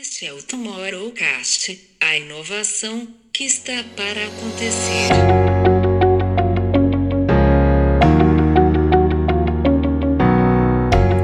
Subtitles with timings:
[0.00, 5.10] Este é o Tomorrowcast, a inovação que está para acontecer.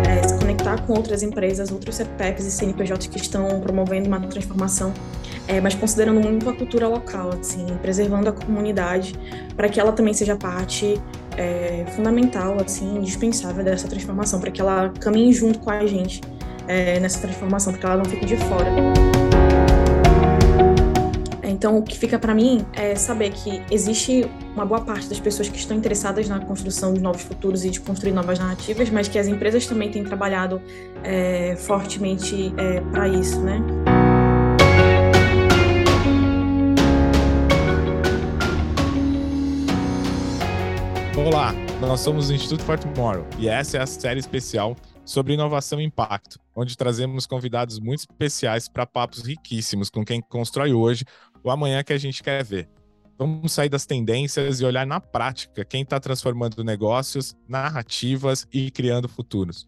[0.07, 4.93] É, se conectar com outras empresas, outros CPECs e CNPJs que estão promovendo uma transformação,
[5.47, 9.15] é, mas considerando muito a cultura local, assim, preservando a comunidade,
[9.57, 11.01] para que ela também seja parte
[11.39, 16.21] é, fundamental, assim, indispensável dessa transformação, para que ela caminhe junto com a gente
[16.69, 18.71] é, nessa transformação, para que ela não fique de fora.
[21.43, 25.49] Então, o que fica para mim é saber que existe uma boa parte das pessoas
[25.49, 29.19] que estão interessadas na construção de novos futuros e de construir novas narrativas, mas que
[29.19, 30.63] as empresas também têm trabalhado
[31.03, 33.61] é, fortemente é, para isso, né?
[41.17, 44.77] Olá, nós somos o Instituto For Tomorrow e essa é a série especial
[45.09, 50.75] sobre inovação e impacto, onde trazemos convidados muito especiais para papos riquíssimos com quem constrói
[50.75, 51.03] hoje
[51.43, 52.69] o amanhã que a gente quer ver.
[53.19, 59.09] Vamos sair das tendências e olhar na prática quem está transformando negócios, narrativas e criando
[59.09, 59.67] futuros.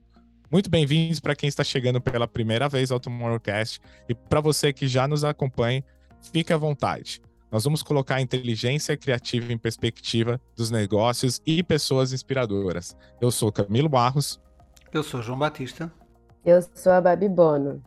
[0.52, 4.86] Muito bem-vindos para quem está chegando pela primeira vez ao Tomorrowcast e para você que
[4.86, 5.82] já nos acompanha,
[6.34, 7.22] fique à vontade.
[7.50, 12.94] Nós vamos colocar a inteligência criativa em perspectiva dos negócios e pessoas inspiradoras.
[13.22, 14.38] Eu sou Camilo Barros.
[14.92, 15.92] Eu sou João Batista.
[16.44, 17.80] Eu sou a Babi Bono.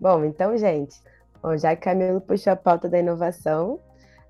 [0.00, 0.98] Bom, então, gente,
[1.42, 3.78] bom, já que Camilo puxou a pauta da inovação,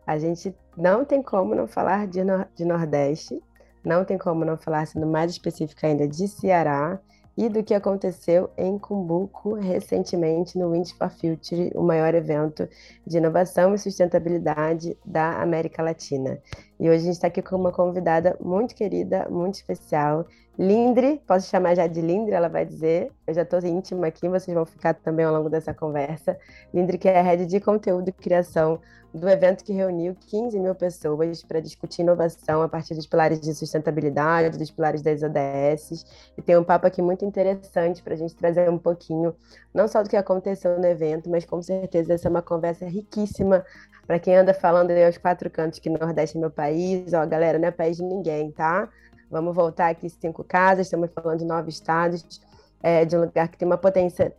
[0.05, 3.41] a gente não tem como não falar de, no de Nordeste,
[3.85, 6.99] não tem como não falar, sendo mais específico ainda, de Ceará
[7.37, 12.69] e do que aconteceu em Cumbuco recentemente no Wind for Future, o maior evento
[13.07, 16.41] de inovação e sustentabilidade da América Latina.
[16.79, 20.27] E hoje a gente está aqui com uma convidada muito querida, muito especial,
[20.59, 23.13] Lindre, posso chamar já de Lindre, ela vai dizer.
[23.27, 26.39] Eu já estou íntima aqui, vocês vão ficar também ao longo dessa conversa.
[26.73, 28.81] Lindre, que é a rede de conteúdo e criação
[29.13, 33.55] do evento que reuniu 15 mil pessoas para discutir inovação a partir dos pilares de
[33.55, 36.05] sustentabilidade, dos pilares das ODS.
[36.39, 39.35] E tem um papo aqui muito interessante para a gente trazer um pouquinho,
[39.75, 43.65] não só do que aconteceu no evento, mas com certeza essa é uma conversa riquíssima
[44.07, 46.66] para quem anda falando aí aos quatro cantos que Nordeste é meu país.
[47.15, 48.89] Ó, galera, não é país de ninguém, tá?
[49.31, 52.41] Vamos voltar aqui cinco casas, estamos falando de nove estados,
[52.83, 54.33] é, de um lugar que tem uma potência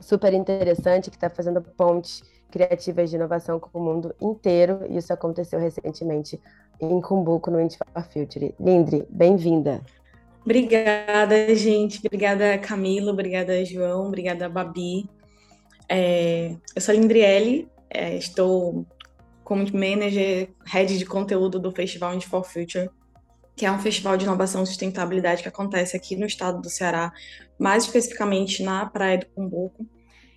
[0.00, 5.12] super interessante, que está fazendo pontes criativas de inovação com o mundo inteiro, e isso
[5.12, 6.40] aconteceu recentemente
[6.80, 7.78] em Cumbuco, no Indy
[8.12, 8.54] Future.
[8.58, 9.80] Lindre, bem-vinda.
[10.44, 12.04] Obrigada, gente.
[12.04, 13.10] Obrigada, Camilo.
[13.10, 14.08] Obrigada, João.
[14.08, 15.08] Obrigada, Babi.
[15.88, 18.84] É, eu sou a Lindriele, é, estou
[19.52, 22.88] como manager, head de conteúdo do Festival Indy for Future
[23.54, 27.12] que é um festival de inovação e sustentabilidade que acontece aqui no estado do Ceará,
[27.58, 29.86] mais especificamente na Praia do Cumbuco.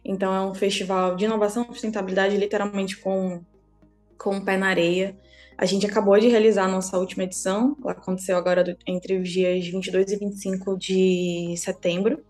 [0.03, 3.41] Então, é um festival de inovação e sustentabilidade, literalmente com,
[4.17, 5.17] com o pé na areia.
[5.57, 9.29] A gente acabou de realizar a nossa última edição, ela aconteceu agora do, entre os
[9.29, 12.21] dias 22 e 25 de setembro.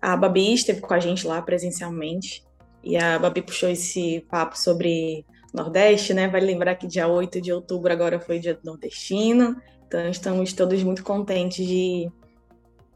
[0.00, 2.42] A Babi esteve com a gente lá presencialmente,
[2.82, 5.24] e a Babi puxou esse papo sobre
[5.56, 6.28] Nordeste, né?
[6.28, 9.56] Vale lembrar que dia 8 de outubro agora foi dia nordestino,
[9.86, 12.10] então estamos todos muito contentes de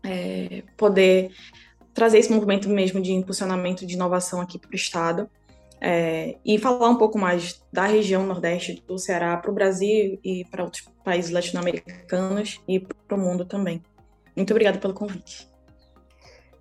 [0.05, 1.31] é, poder
[1.95, 5.29] trazer esse movimento mesmo de impulsionamento de inovação aqui para o Estado.
[5.83, 10.45] É, e falar um pouco mais da região Nordeste do Ceará para o Brasil e
[10.51, 13.83] para outros países latino-americanos e para o mundo também.
[14.37, 15.50] Muito obrigada pelo convite.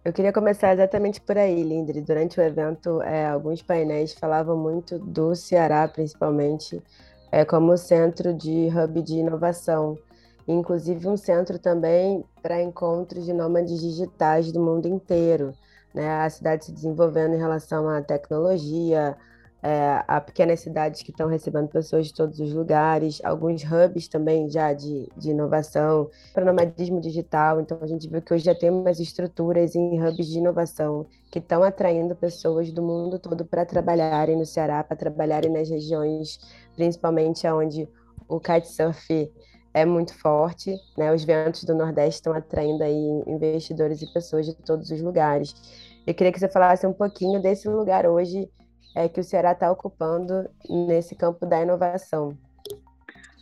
[0.03, 1.99] Eu queria começar exatamente por aí, Lindre.
[1.99, 6.81] Durante o evento, é, alguns painéis falavam muito do Ceará, principalmente,
[7.29, 9.97] é, como centro de hub de inovação.
[10.47, 15.53] Inclusive, um centro também para encontros de nômades digitais do mundo inteiro.
[15.93, 16.09] Né?
[16.09, 19.17] A cidade se desenvolvendo em relação à tecnologia,
[19.61, 24.49] é, a pequenas cidades que estão recebendo pessoas de todos os lugares, alguns hubs também
[24.49, 27.59] já de, de inovação, para nomadismo digital.
[27.59, 31.39] Então, a gente viu que hoje já tem umas estruturas em hubs de inovação que
[31.39, 36.39] estão atraindo pessoas do mundo todo para trabalharem no Ceará, para trabalharem nas regiões,
[36.75, 37.87] principalmente onde
[38.27, 39.31] o kitesurf
[39.73, 41.13] é muito forte, né?
[41.13, 45.53] Os ventos do Nordeste estão atraindo aí investidores e pessoas de todos os lugares.
[46.07, 48.49] Eu queria que você falasse um pouquinho desse lugar hoje
[48.95, 52.37] é, que o Ceará está ocupando nesse campo da inovação.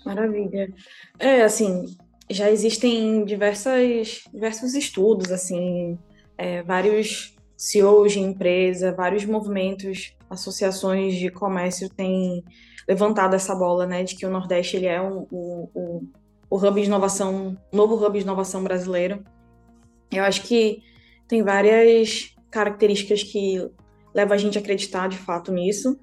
[0.05, 0.73] Maravilha.
[1.19, 1.95] É, assim,
[2.29, 5.97] já existem diversas, diversos estudos, assim,
[6.37, 12.43] é, vários CEOs de empresa, vários movimentos, associações de comércio têm
[12.87, 16.03] levantado essa bola, né, de que o Nordeste ele é o, o,
[16.49, 19.23] o hub de inovação, novo hub de inovação brasileiro.
[20.11, 20.81] Eu acho que
[21.27, 23.69] tem várias características que
[24.13, 25.99] leva a gente a acreditar de fato nisso.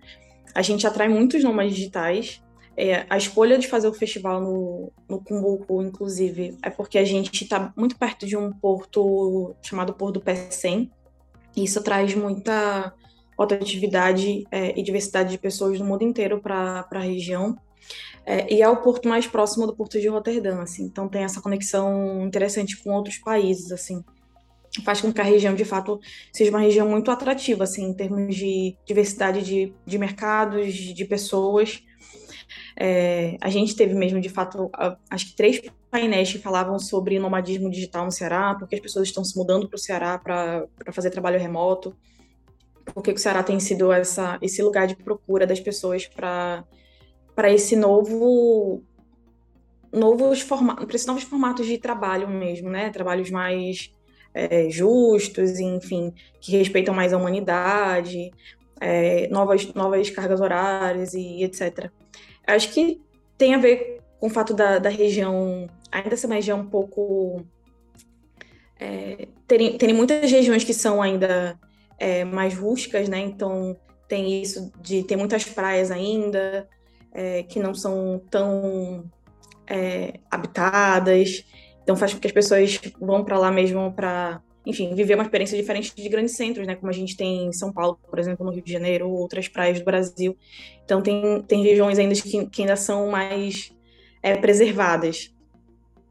[0.55, 2.43] A gente atrai muitos nômades digitais.
[2.77, 7.45] É, a escolha de fazer o festival no, no Cumbuco, inclusive, é porque a gente
[7.45, 10.91] está muito perto de um porto chamado Porto do.
[11.57, 12.93] E isso traz muita
[13.39, 17.57] rotatividade é, e diversidade de pessoas do mundo inteiro para a região.
[18.27, 21.43] É, e é o porto mais próximo do porto de Roterdã, assim, então tem essa
[21.43, 24.03] conexão interessante com outros países, assim
[24.83, 26.01] faz com que a região, de fato,
[26.33, 31.83] seja uma região muito atrativa, assim, em termos de diversidade de, de mercados, de pessoas.
[32.77, 34.71] É, a gente teve mesmo, de fato,
[35.09, 35.61] acho que três
[35.91, 39.77] painéis que falavam sobre nomadismo digital no Ceará, porque as pessoas estão se mudando para
[39.77, 41.97] o Ceará para fazer trabalho remoto,
[42.93, 46.65] porque o Ceará tem sido essa, esse lugar de procura das pessoas para
[47.53, 48.83] esse novo
[49.93, 52.91] novos formatos, para esses novos formatos de trabalho mesmo, né?
[52.91, 53.93] Trabalhos mais
[54.35, 58.33] é, justos, enfim, que respeitam mais a humanidade,
[58.81, 61.91] é, novas, novas cargas horárias e etc.
[62.47, 63.01] Acho que
[63.39, 67.45] tem a ver com o fato da, da região ainda ser uma região um pouco.
[68.79, 71.59] É, terem, terem muitas regiões que são ainda
[71.99, 73.21] é, mais rústicas, né?
[73.21, 73.77] Então
[74.09, 76.69] tem isso de ter muitas praias ainda,
[77.13, 79.05] é, que não são tão
[79.67, 81.45] é, habitadas.
[81.85, 85.57] Então faz com que as pessoas vão para lá mesmo para, enfim, viver uma experiência
[85.57, 86.75] diferente de grandes centros, né?
[86.75, 89.47] Como a gente tem em São Paulo, por exemplo, no Rio de Janeiro, ou outras
[89.47, 90.37] praias do Brasil.
[90.85, 93.73] Então tem, tem regiões ainda que, que ainda são mais
[94.23, 95.33] é, preservadas.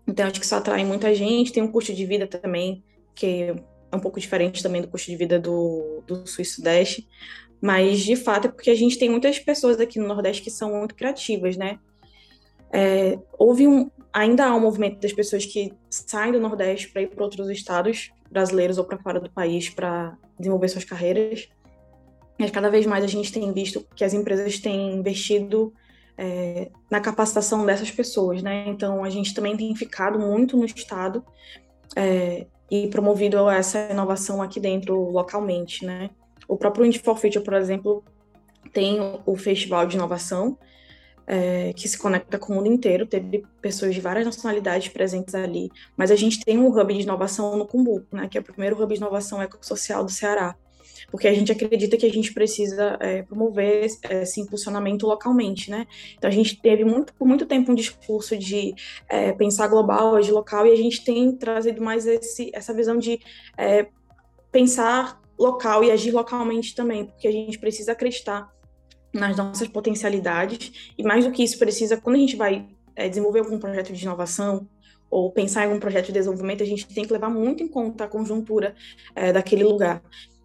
[0.07, 1.51] Então acho que isso atrai muita gente.
[1.51, 2.83] Tem um custo de vida também
[3.15, 3.53] que
[3.91, 7.07] é um pouco diferente também do custo de vida do, do Sul e Sudeste.
[7.61, 10.79] Mas, de fato, é porque a gente tem muitas pessoas aqui no Nordeste que são
[10.79, 11.79] muito criativas, né?
[12.73, 17.07] É, houve um, ainda há um movimento das pessoas que saem do Nordeste para ir
[17.07, 21.49] para outros estados brasileiros ou para fora do país para desenvolver suas carreiras.
[22.39, 25.73] Mas cada vez mais a gente tem visto que as empresas têm investido
[26.17, 28.65] é, na capacitação dessas pessoas, né?
[28.67, 31.23] Então a gente também tem ficado muito no estado
[31.95, 36.09] é, e promovido essa inovação aqui dentro localmente, né?
[36.47, 38.03] O próprio Indie for Future, por exemplo,
[38.71, 40.57] tem o festival de inovação
[41.27, 45.71] é, que se conecta com o mundo inteiro, teve pessoas de várias nacionalidades presentes ali,
[45.95, 48.81] mas a gente tem um hub de inovação no Cumbuco, né, que é o primeiro
[48.81, 50.55] hub de inovação ecossocial do Ceará,
[51.09, 55.85] porque a gente acredita que a gente precisa é, promover esse impulsionamento localmente, né?
[56.17, 58.73] Então a gente teve muito, por muito tempo um discurso de
[59.09, 63.19] é, pensar global, agir local, e a gente tem trazido mais esse, essa visão de
[63.57, 63.87] é,
[64.51, 68.52] pensar local e agir localmente também, porque a gente precisa acreditar
[69.13, 70.93] nas nossas potencialidades.
[70.97, 72.65] E mais do que isso precisa quando a gente vai
[72.95, 74.67] é, desenvolver algum projeto de inovação
[75.09, 78.05] ou pensar em algum projeto de desenvolvimento a gente tem que levar muito em conta
[78.05, 78.75] a conjuntura
[79.15, 80.01] é, daquele lugar.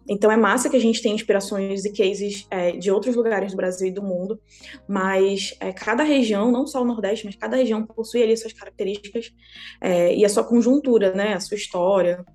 [0.07, 3.57] Então é massa que a gente tem inspirações e cases é, de outros lugares do
[3.57, 4.39] Brasil e do mundo,
[4.87, 9.31] mas é, cada região, não só o Nordeste, mas cada região possui ali suas características
[9.79, 12.25] é, e a sua conjuntura, né, a sua história,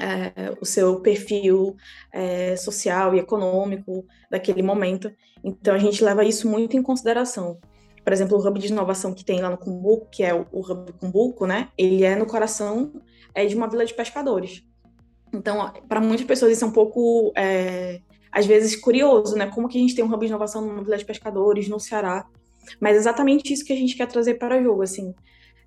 [0.00, 1.76] é, o seu perfil
[2.12, 5.10] é, social e econômico daquele momento.
[5.44, 7.58] Então a gente leva isso muito em consideração.
[8.02, 10.92] Por exemplo, o hub de inovação que tem lá no Cumbuco, que é o, hub
[10.94, 11.68] Cumbuco, né?
[11.76, 12.92] Ele é no coração
[13.34, 14.64] é de uma vila de pescadores.
[15.32, 18.00] Então, para muitas pessoas isso é um pouco, é,
[18.30, 19.46] às vezes, curioso, né?
[19.48, 22.26] Como que a gente tem um hub de inovação numa vila de pescadores no Ceará?
[22.80, 25.14] Mas é exatamente isso que a gente quer trazer para o jogo, assim,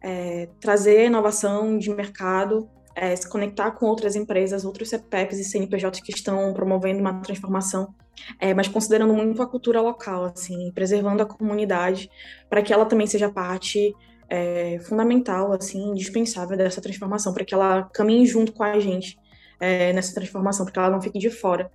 [0.02, 6.02] é, trazer inovação de mercado é, se conectar com outras empresas, outros CPEPs e CNPJs
[6.02, 7.94] que estão promovendo uma transformação,
[8.40, 12.10] é, mas considerando muito a cultura local, assim, preservando a comunidade,
[12.50, 13.94] para que ela também seja parte
[14.28, 19.16] é, fundamental, assim, indispensável dessa transformação, para que ela caminhe junto com a gente
[19.60, 21.70] é, nessa transformação, para que ela não fique de fora.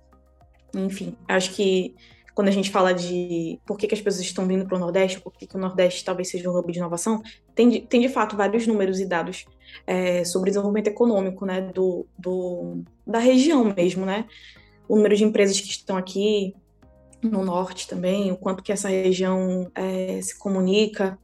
[0.75, 1.95] Enfim, acho que
[2.33, 5.19] quando a gente fala de por que, que as pessoas estão vindo para o Nordeste,
[5.19, 7.21] por que, que o Nordeste talvez seja um hub de inovação,
[7.53, 9.45] tem de, tem de fato vários números e dados
[9.85, 14.25] é, sobre desenvolvimento econômico né, do, do, da região mesmo, né?
[14.87, 16.55] O número de empresas que estão aqui
[17.21, 21.17] no norte também, o quanto que essa região é, se comunica,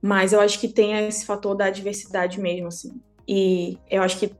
[0.00, 3.00] mas eu acho que tem esse fator da diversidade mesmo, assim.
[3.26, 4.32] E eu acho que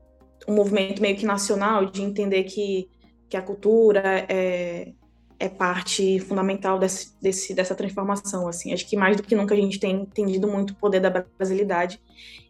[0.47, 2.89] um movimento meio que nacional de entender que,
[3.29, 4.93] que a cultura é,
[5.41, 8.71] é parte fundamental desse, desse, dessa transformação, assim.
[8.71, 11.99] Acho que mais do que nunca a gente tem entendido muito o poder da brasilidade,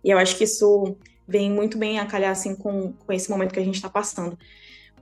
[0.04, 3.54] e eu acho que isso vem muito bem a calhar, assim, com, com esse momento
[3.54, 4.38] que a gente está passando.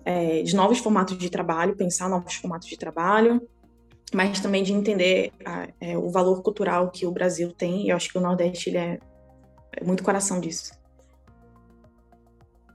[0.06, 3.42] É, de novos formatos de trabalho, pensar novos formatos de trabalho,
[4.14, 7.96] mas também de entender a, é, o valor cultural que o Brasil tem, e eu
[7.96, 9.00] acho que o Nordeste ele é,
[9.74, 10.79] é muito coração disso.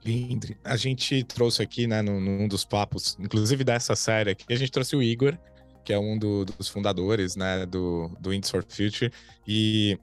[0.05, 4.55] Lindre, a gente trouxe aqui, né, num, num dos papos, inclusive dessa série aqui, a
[4.55, 5.37] gente trouxe o Igor,
[5.83, 9.11] que é um do, dos fundadores, né, do, do Indies for Future,
[9.47, 9.97] e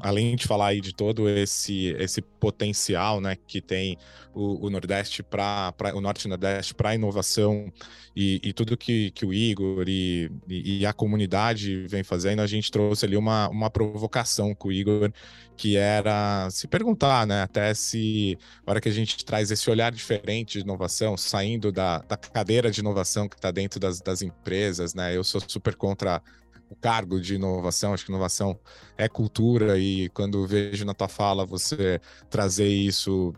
[0.00, 3.96] além de falar aí de todo esse, esse potencial, né, que tem
[4.34, 7.72] o, o Nordeste para o Norte e Nordeste para inovação
[8.20, 12.68] e, e, tudo que, que o Igor e, e, a comunidade vem fazendo, a gente
[12.68, 15.12] trouxe ali uma, uma provocação com o Igor,
[15.56, 19.92] que era se perguntar, né, até se, na hora que a gente traz esse olhar
[19.92, 24.94] diferente de inovação, saindo da, da cadeira de inovação que está dentro das, das empresas,
[24.94, 26.20] né, eu sou super contra
[26.68, 27.94] o cargo de inovação.
[27.94, 28.58] Acho que inovação
[28.96, 33.32] é cultura e quando vejo na tua fala você trazer isso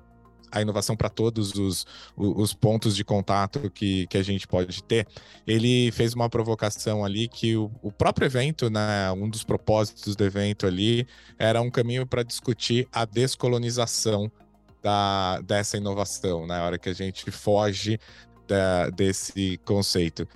[0.50, 5.06] a inovação para todos os, os pontos de contato que, que a gente pode ter.
[5.46, 10.24] Ele fez uma provocação ali que o, o próprio evento, né, um dos propósitos do
[10.24, 11.06] evento ali,
[11.38, 14.30] era um caminho para discutir a descolonização
[14.82, 17.98] da, dessa inovação, na né, hora que a gente foge
[18.46, 20.26] da, desse conceito.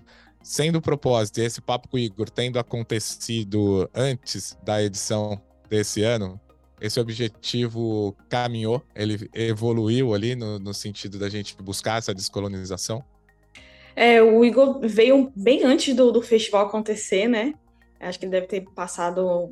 [0.43, 5.41] Sendo o propósito, esse papo com o Igor tendo acontecido antes da edição
[5.71, 6.39] desse ano,
[6.81, 13.05] esse objetivo caminhou, ele evoluiu ali no, no sentido da gente buscar essa descolonização?
[13.97, 17.55] É, o Igor veio bem antes do, do festival acontecer, né?
[18.01, 19.51] Acho que ele deve ter passado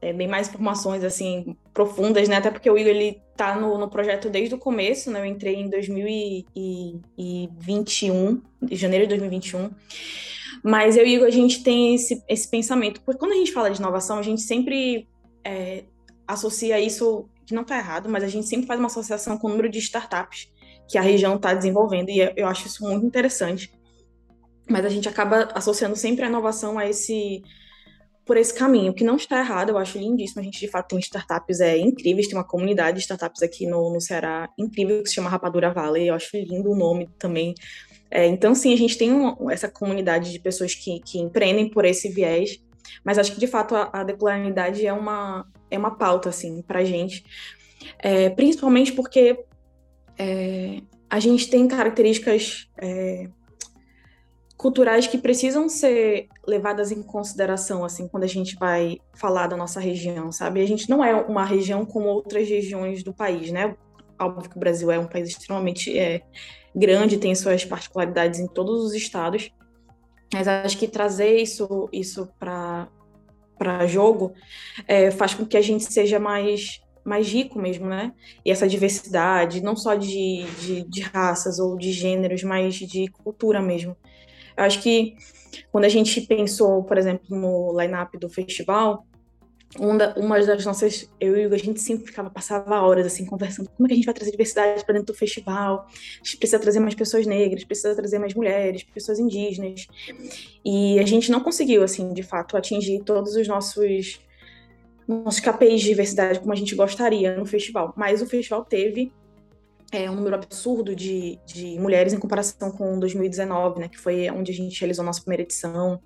[0.00, 2.36] é, bem mais informações assim profundas, né?
[2.36, 5.20] Até porque o Igor ele tá no, no projeto desde o começo, né?
[5.20, 8.40] Eu entrei em 2021,
[8.70, 9.70] em janeiro de 2021.
[10.62, 13.00] Mas eu e o Igor, a gente tem esse, esse pensamento.
[13.00, 15.08] Porque quando a gente fala de inovação, a gente sempre
[15.44, 15.84] é,
[16.26, 19.50] associa isso, que não está errado, mas a gente sempre faz uma associação com o
[19.50, 20.50] número de startups
[20.88, 22.10] que a região está desenvolvendo.
[22.10, 23.72] E eu acho isso muito interessante.
[24.68, 27.42] Mas a gente acaba associando sempre a inovação a esse
[28.24, 30.40] por esse caminho, que não está errado, eu acho lindíssimo.
[30.40, 33.92] A gente, de fato, tem startups é, incríveis, tem uma comunidade de startups aqui no,
[33.92, 36.08] no Ceará incrível que se chama Rapadura Valley.
[36.08, 37.52] Eu acho lindo o nome também.
[38.10, 39.10] É, então, sim, a gente tem
[39.50, 42.62] essa comunidade de pessoas que, que empreendem por esse viés,
[43.04, 46.80] mas acho que, de fato, a, a decolaridade é uma, é uma pauta, assim, para
[46.80, 47.24] a gente.
[47.98, 49.44] É, principalmente porque
[50.18, 53.28] é, a gente tem características é,
[54.56, 59.80] culturais que precisam ser levadas em consideração, assim, quando a gente vai falar da nossa
[59.80, 60.62] região, sabe?
[60.62, 63.74] A gente não é uma região como outras regiões do país, né?
[64.20, 66.22] Óbvio que o Brasil é um país extremamente é,
[66.74, 69.50] grande, tem suas particularidades em todos os estados,
[70.32, 72.88] mas acho que trazer isso, isso para
[73.86, 74.32] jogo
[74.88, 78.12] é, faz com que a gente seja mais mais rico mesmo, né?
[78.44, 83.60] E essa diversidade, não só de, de, de raças ou de gêneros, mas de cultura
[83.60, 83.96] mesmo.
[84.56, 85.16] Eu acho que
[85.72, 89.04] quando a gente pensou, por exemplo, no line-up do festival,
[89.78, 93.70] uma, uma das nossas, eu e o a gente sempre ficava, passava horas assim, conversando,
[93.70, 96.58] como é que a gente vai trazer diversidade para dentro do festival, a gente precisa
[96.58, 99.86] trazer mais pessoas negras, precisa trazer mais mulheres, pessoas indígenas,
[100.64, 104.20] e a gente não conseguiu, assim, de fato, atingir todos os nossos
[105.06, 109.12] nossos KPIs de diversidade como a gente gostaria no festival, mas o festival teve
[109.90, 114.52] é, um número absurdo de, de mulheres em comparação com 2019, né, que foi onde
[114.52, 116.00] a gente realizou a nossa primeira edição.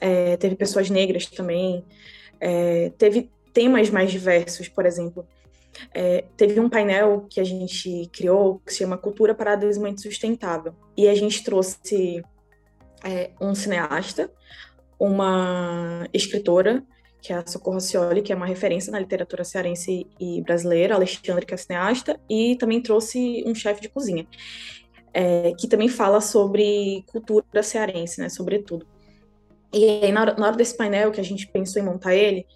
[0.00, 1.84] É, teve pessoas negras também,
[2.40, 5.26] é, teve temas mais diversos, por exemplo.
[5.94, 10.74] É, teve um painel que a gente criou que se chama Cultura para Desenvolvimento Sustentável.
[10.96, 12.22] E a gente trouxe
[13.04, 14.30] é, um cineasta,
[14.98, 16.84] uma escritora
[17.20, 21.44] que é a Socorro Cioli, que é uma referência na literatura cearense e brasileira, Alexandre,
[21.44, 24.26] que é cineasta, e também trouxe um chefe de cozinha,
[25.12, 28.86] é, que também fala sobre cultura cearense, né, sobretudo.
[29.72, 32.46] E aí, na hora, desse painel que a gente pensou em montar ele,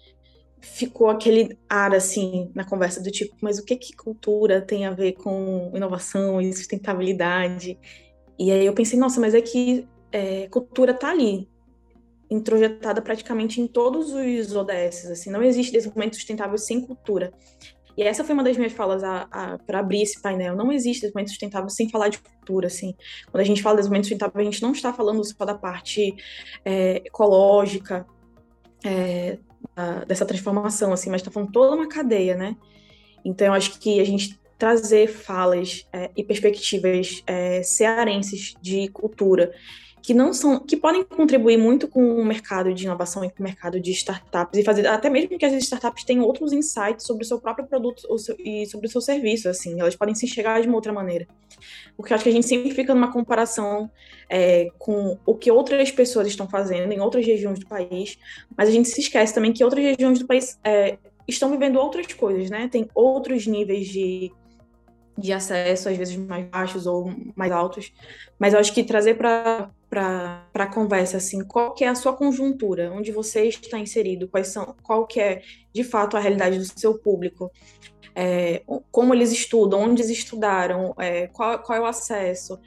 [0.59, 4.91] ficou aquele ar, assim, na conversa do tipo, mas o que que cultura tem a
[4.91, 7.77] ver com inovação e sustentabilidade?
[8.37, 11.47] E aí eu pensei, nossa, mas é que é, cultura tá ali,
[12.29, 17.31] introjetada praticamente em todos os ODS, assim, não existe desenvolvimento sustentável sem cultura.
[17.97, 19.01] E essa foi uma das minhas falas
[19.65, 20.55] para abrir esse painel.
[20.55, 22.93] Não existe desenvolvimento sustentável sem falar de cultura, assim.
[23.31, 26.15] Quando a gente fala de desenvolvimento sustentável, a gente não está falando só da parte
[26.63, 28.05] é, ecológica
[28.83, 29.39] é,
[29.75, 32.55] da, dessa transformação, assim, mas está falando toda uma cadeia, né?
[33.23, 39.51] Então, eu acho que a gente trazer falas é, e perspectivas é, cearenses de cultura
[40.05, 43.43] que não são, que podem contribuir muito com o mercado de inovação e com o
[43.43, 47.27] mercado de startups e fazer até mesmo que as startups tenham outros insights sobre o
[47.27, 50.67] seu próprio produto seu, e sobre o seu serviço, assim, elas podem se enxergar de
[50.67, 51.25] uma outra maneira.
[51.97, 53.89] Porque eu acho que a gente sempre fica numa comparação
[54.29, 58.19] é, com o que outras pessoas estão fazendo em outras regiões do país,
[58.55, 62.05] mas a gente se esquece também que outras regiões do país é, estão vivendo outras
[62.13, 62.67] coisas, né?
[62.71, 64.31] Tem outros níveis de
[65.17, 67.93] de acesso, às vezes mais baixos ou mais altos,
[68.37, 72.91] mas eu acho que trazer para a conversa assim, qual que é a sua conjuntura,
[72.91, 75.41] onde você está inserido, quais são, qual que é
[75.73, 77.51] de fato a realidade do seu público,
[78.15, 82.59] é, como eles estudam, onde eles estudaram, é, qual, qual é o acesso,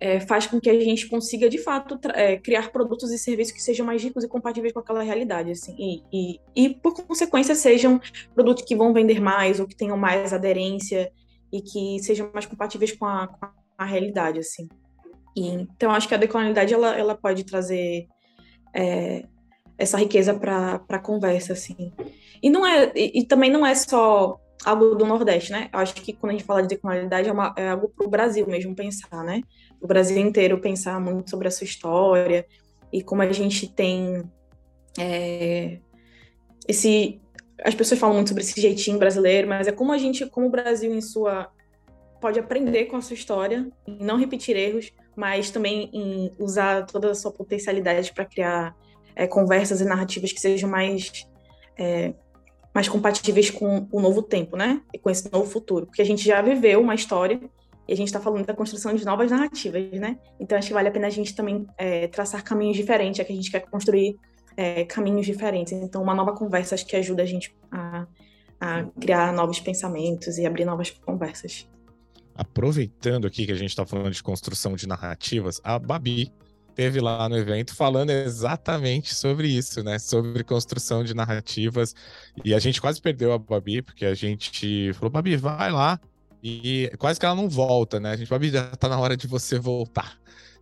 [0.00, 3.62] é, faz com que a gente consiga de fato é, criar produtos e serviços que
[3.62, 8.00] sejam mais ricos e compatíveis com aquela realidade, assim, e, e, e por consequência sejam
[8.34, 11.12] produtos que vão vender mais ou que tenham mais aderência
[11.52, 13.46] e que sejam mais compatíveis com a, com
[13.78, 14.68] a realidade, assim.
[15.36, 18.06] Então, acho que a decolonialidade, ela, ela pode trazer
[18.72, 19.24] é,
[19.76, 21.92] essa riqueza para a conversa, assim.
[22.42, 25.68] E, não é, e, e, também não é só algo do Nordeste, né?
[25.72, 28.10] Eu acho que quando a gente fala de decolonialidade, é, uma, é algo para o
[28.10, 29.42] Brasil mesmo pensar, né?
[29.80, 32.46] O Brasil inteiro pensar muito sobre a sua história
[32.92, 34.22] e como a gente tem
[34.98, 35.80] é,
[36.68, 37.20] esse
[37.64, 40.50] as pessoas falam muito sobre esse jeitinho brasileiro, mas é como a gente, como o
[40.50, 41.50] Brasil em sua
[42.20, 47.14] pode aprender com a sua história não repetir erros, mas também em usar toda a
[47.14, 48.74] sua potencialidade para criar
[49.14, 51.26] é, conversas e narrativas que sejam mais
[51.78, 52.14] é,
[52.74, 54.82] mais compatíveis com o novo tempo, né?
[54.92, 57.40] E com esse novo futuro, porque a gente já viveu uma história
[57.86, 60.18] e a gente está falando da construção de novas narrativas, né?
[60.40, 63.32] Então acho que vale a pena a gente também é, traçar caminhos diferentes, é que
[63.32, 64.16] a gente quer construir
[64.56, 65.72] é, caminhos diferentes.
[65.72, 68.06] Então, uma nova conversa acho que ajuda a gente a,
[68.60, 71.68] a criar novos pensamentos e abrir novas conversas.
[72.34, 76.32] Aproveitando aqui que a gente está falando de construção de narrativas, a Babi
[76.74, 79.98] teve lá no evento falando exatamente sobre isso, né?
[79.98, 81.94] Sobre construção de narrativas.
[82.44, 86.00] E a gente quase perdeu a Babi, porque a gente falou, Babi, vai lá.
[86.42, 88.10] E quase que ela não volta, né?
[88.10, 90.18] A gente, Babi, já tá na hora de você voltar.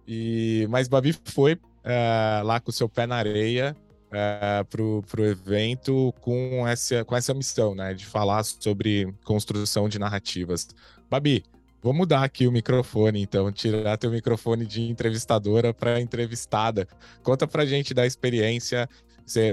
[0.07, 3.75] E, mas Babi foi uh, lá com o seu pé na areia
[4.09, 7.95] uh, pro, pro evento com essa, com essa missão, né?
[7.95, 10.69] De falar sobre construção de narrativas.
[11.11, 11.43] Babi,
[11.83, 16.87] vou mudar aqui o microfone, então, tirar teu microfone de entrevistadora para entrevistada.
[17.23, 18.89] Conta pra gente da experiência.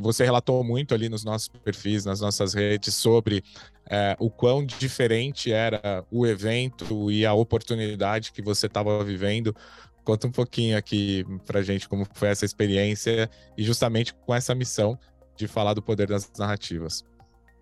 [0.01, 3.44] Você, relatou muito ali nos nossos perfis, nas nossas redes, sobre
[3.89, 9.55] é, o quão diferente era o evento e a oportunidade que você estava vivendo.
[10.03, 14.98] Conta um pouquinho aqui pra gente como foi essa experiência e justamente com essa missão
[15.35, 17.03] de falar do poder das narrativas.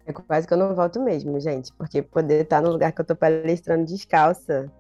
[0.08, 3.04] É quase que eu não volto mesmo, gente, porque poder estar no lugar que eu
[3.04, 4.72] estou palestrando descalça,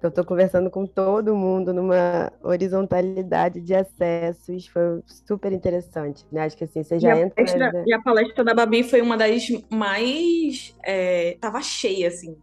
[0.00, 6.44] que eu estou conversando com todo mundo numa horizontalidade de acessos, foi super interessante, né?
[6.44, 7.44] Acho que assim, você já e entra...
[7.44, 10.74] Palestra, E a palestra da Babi foi uma das mais...
[10.82, 12.34] É, tava cheia, assim,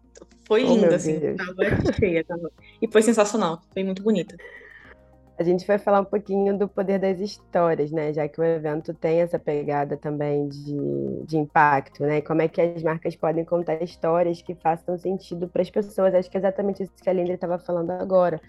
[0.47, 1.19] foi oh, linda, assim.
[1.35, 2.51] Tava cheia, tava.
[2.79, 4.35] E foi sensacional, foi muito bonita.
[5.37, 8.13] A gente vai falar um pouquinho do poder das histórias, né?
[8.13, 12.21] Já que o evento tem essa pegada também de, de impacto, né?
[12.21, 16.13] Como é que as marcas podem contar histórias que façam sentido para as pessoas.
[16.13, 18.39] Acho que é exatamente isso que a Linda estava falando agora.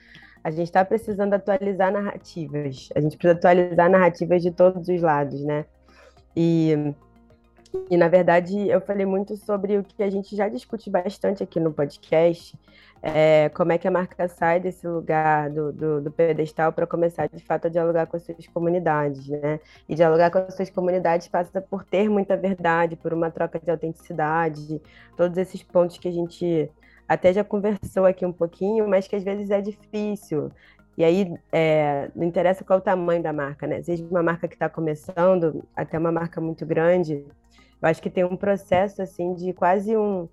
[0.43, 2.91] A gente está precisando atualizar narrativas.
[2.95, 5.65] A gente precisa atualizar narrativas de todos os lados, né?
[6.37, 6.95] E
[7.91, 11.59] e, na verdade, eu falei muito sobre o que a gente já discute bastante aqui
[11.59, 12.57] no podcast,
[13.07, 17.29] é, como é que a marca sai desse lugar do, do, do pedestal para começar,
[17.29, 19.61] de fato, a dialogar com as suas comunidades, né?
[19.87, 23.71] E dialogar com as suas comunidades passa por ter muita verdade, por uma troca de
[23.71, 24.81] autenticidade,
[25.19, 26.71] todos esses pontos que a gente
[27.07, 30.51] até já conversou aqui um pouquinho, mas que às vezes é difícil.
[30.97, 33.83] E aí, é, não interessa qual o tamanho da marca, né?
[33.83, 37.23] Seja uma marca que está começando, até uma marca muito grande,
[37.83, 40.27] eu acho que tem um processo assim de quase um,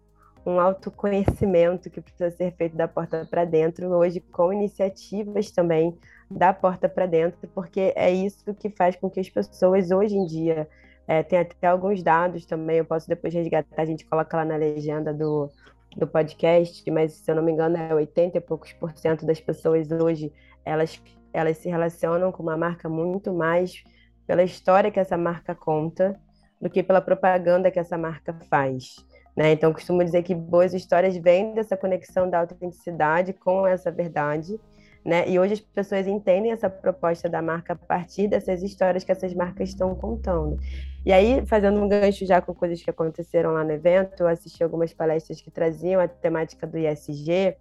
[0.45, 5.97] um autoconhecimento que precisa ser feito da porta para dentro, hoje com iniciativas também
[6.29, 10.25] da porta para dentro, porque é isso que faz com que as pessoas hoje em
[10.25, 10.67] dia
[11.07, 14.55] é, tem até alguns dados também, eu posso depois resgatar, a gente coloca lá na
[14.55, 15.49] legenda do,
[15.95, 19.39] do podcast, mas se eu não me engano é 80 e poucos por cento das
[19.39, 20.31] pessoas hoje,
[20.65, 21.01] elas,
[21.33, 23.83] elas se relacionam com uma marca muito mais
[24.25, 26.19] pela história que essa marca conta
[26.61, 28.95] do que pela propaganda que essa marca faz.
[29.35, 29.53] Né?
[29.53, 34.59] Então, costumo dizer que boas histórias vêm dessa conexão da autenticidade com essa verdade.
[35.03, 35.27] Né?
[35.27, 39.33] E hoje as pessoas entendem essa proposta da marca a partir dessas histórias que essas
[39.33, 40.59] marcas estão contando.
[41.05, 44.63] E aí, fazendo um gancho já com coisas que aconteceram lá no evento, eu assisti
[44.63, 47.55] algumas palestras que traziam a temática do ISG,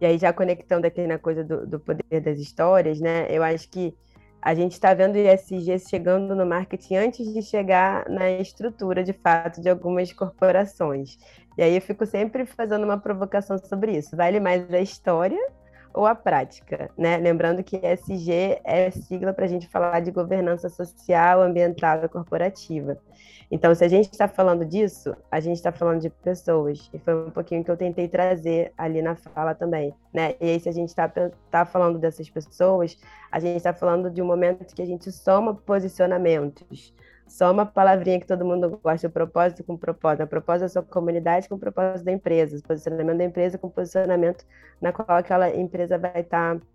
[0.00, 3.26] e aí já conectando aqui na coisa do, do poder das histórias, né?
[3.28, 3.94] Eu acho que
[4.42, 5.18] a gente está vendo o
[5.78, 11.18] chegando no marketing antes de chegar na estrutura, de fato, de algumas corporações.
[11.58, 14.16] E aí eu fico sempre fazendo uma provocação sobre isso.
[14.16, 15.38] Vale mais a história
[15.92, 17.16] ou a prática, né?
[17.16, 22.98] Lembrando que SG é sigla para a gente falar de governança social, ambiental e corporativa.
[23.50, 26.88] Então, se a gente está falando disso, a gente está falando de pessoas.
[26.94, 30.36] E foi um pouquinho que eu tentei trazer ali na fala também, né?
[30.40, 31.08] E aí, se a gente está
[31.50, 32.96] tá falando dessas pessoas,
[33.30, 36.94] a gente está falando de um momento que a gente soma posicionamentos.
[37.30, 40.22] Soma a palavrinha que todo mundo gosta, o propósito com o propósito.
[40.22, 42.58] A propósito da sua comunidade com o propósito da empresa.
[42.58, 44.44] O posicionamento da empresa com o posicionamento
[44.80, 46.66] na qual aquela empresa vai estar tá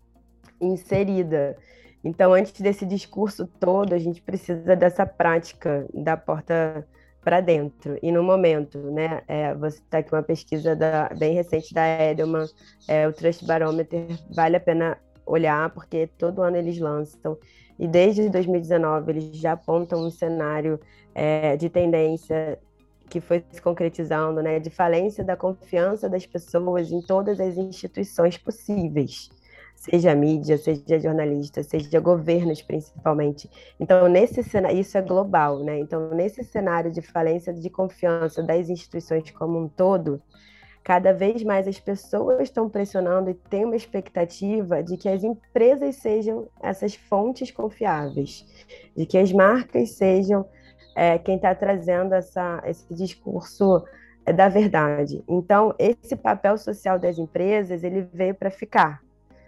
[0.58, 1.58] inserida.
[2.02, 6.86] Então, antes desse discurso todo, a gente precisa dessa prática da porta
[7.22, 7.98] para dentro.
[8.02, 12.46] E no momento, né, é, você está aqui uma pesquisa da, bem recente da Edelman,
[12.88, 17.36] é, o Trust Barometer, vale a pena olhar, porque todo ano eles lançam.
[17.78, 20.80] E desde 2019 eles já apontam um cenário
[21.14, 22.58] é, de tendência
[23.08, 28.36] que foi se concretizando, né, de falência da confiança das pessoas em todas as instituições
[28.36, 29.30] possíveis
[29.76, 33.48] seja mídia, seja jornalista, seja governos principalmente.
[33.78, 35.78] Então, nesse cenário, isso é global, né?
[35.78, 40.20] Então, nesse cenário de falência de confiança das instituições como um todo,
[40.86, 45.96] cada vez mais as pessoas estão pressionando e têm uma expectativa de que as empresas
[45.96, 48.46] sejam essas fontes confiáveis,
[48.96, 50.48] de que as marcas sejam
[50.94, 53.84] é, quem está trazendo essa, esse discurso
[54.24, 55.24] é, da verdade.
[55.28, 59.02] Então, esse papel social das empresas ele veio para ficar.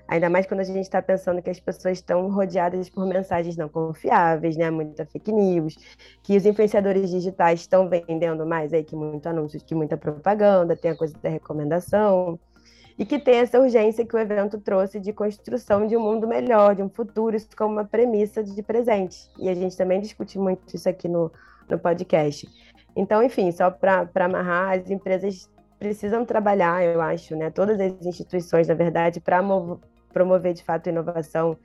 [0.08, 3.68] Ainda mais quando a gente está pensando que as pessoas estão rodeadas por mensagens não
[3.68, 4.70] confiáveis, né?
[4.70, 5.76] Muita fake news,
[6.22, 10.92] que os influenciadores digitais estão vendendo mais aí que muito anúncios, que muita propaganda, tem
[10.92, 12.40] a coisa da recomendação.
[12.98, 16.74] E que tem essa urgência que o evento trouxe de construção de um mundo melhor,
[16.74, 19.30] de um futuro, isso como uma premissa de presente.
[19.38, 21.30] E a gente também discute muito isso aqui no,
[21.68, 22.48] no podcast.
[22.96, 27.50] Então, enfim, só para amarrar, as empresas precisam trabalhar, eu acho, né?
[27.50, 29.40] Todas as instituições, na verdade, para
[30.18, 31.56] promover de fato inovação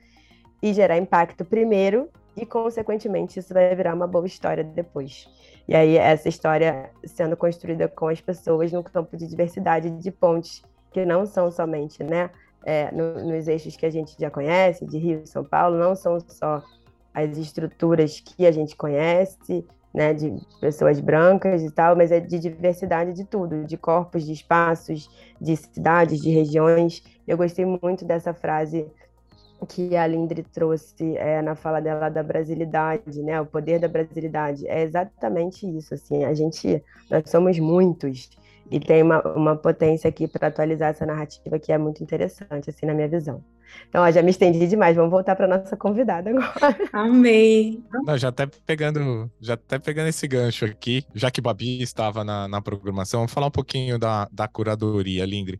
[0.62, 5.28] e gerar impacto primeiro, e consequentemente isso vai virar uma boa história depois.
[5.66, 10.62] E aí essa história sendo construída com as pessoas no campo de diversidade de pontes
[10.92, 12.30] que não são somente, né,
[12.64, 16.20] é, no, nos eixos que a gente já conhece, de Rio São Paulo, não são
[16.20, 16.62] só
[17.12, 22.38] as estruturas que a gente conhece, né, de pessoas brancas e tal, mas é de
[22.38, 25.08] diversidade de tudo, de corpos, de espaços,
[25.40, 27.02] de cidades, de regiões.
[27.26, 28.86] Eu gostei muito dessa frase
[29.68, 34.66] que a Lindri trouxe é, na fala dela da brasilidade, né, o poder da brasilidade.
[34.66, 38.28] É exatamente isso, assim, a gente, nós somos muitos
[38.70, 42.86] e tem uma, uma potência aqui para atualizar essa narrativa que é muito interessante, assim,
[42.86, 43.42] na minha visão.
[43.88, 44.96] Então, ó, já me estendi demais.
[44.96, 46.76] Vamos voltar para nossa convidada agora.
[46.92, 47.82] Amei.
[48.06, 52.46] Não, já até pegando, já até pegando esse gancho aqui, já que Babi estava na,
[52.46, 55.58] na programação, vamos falar um pouquinho da, da curadoria, Lindre.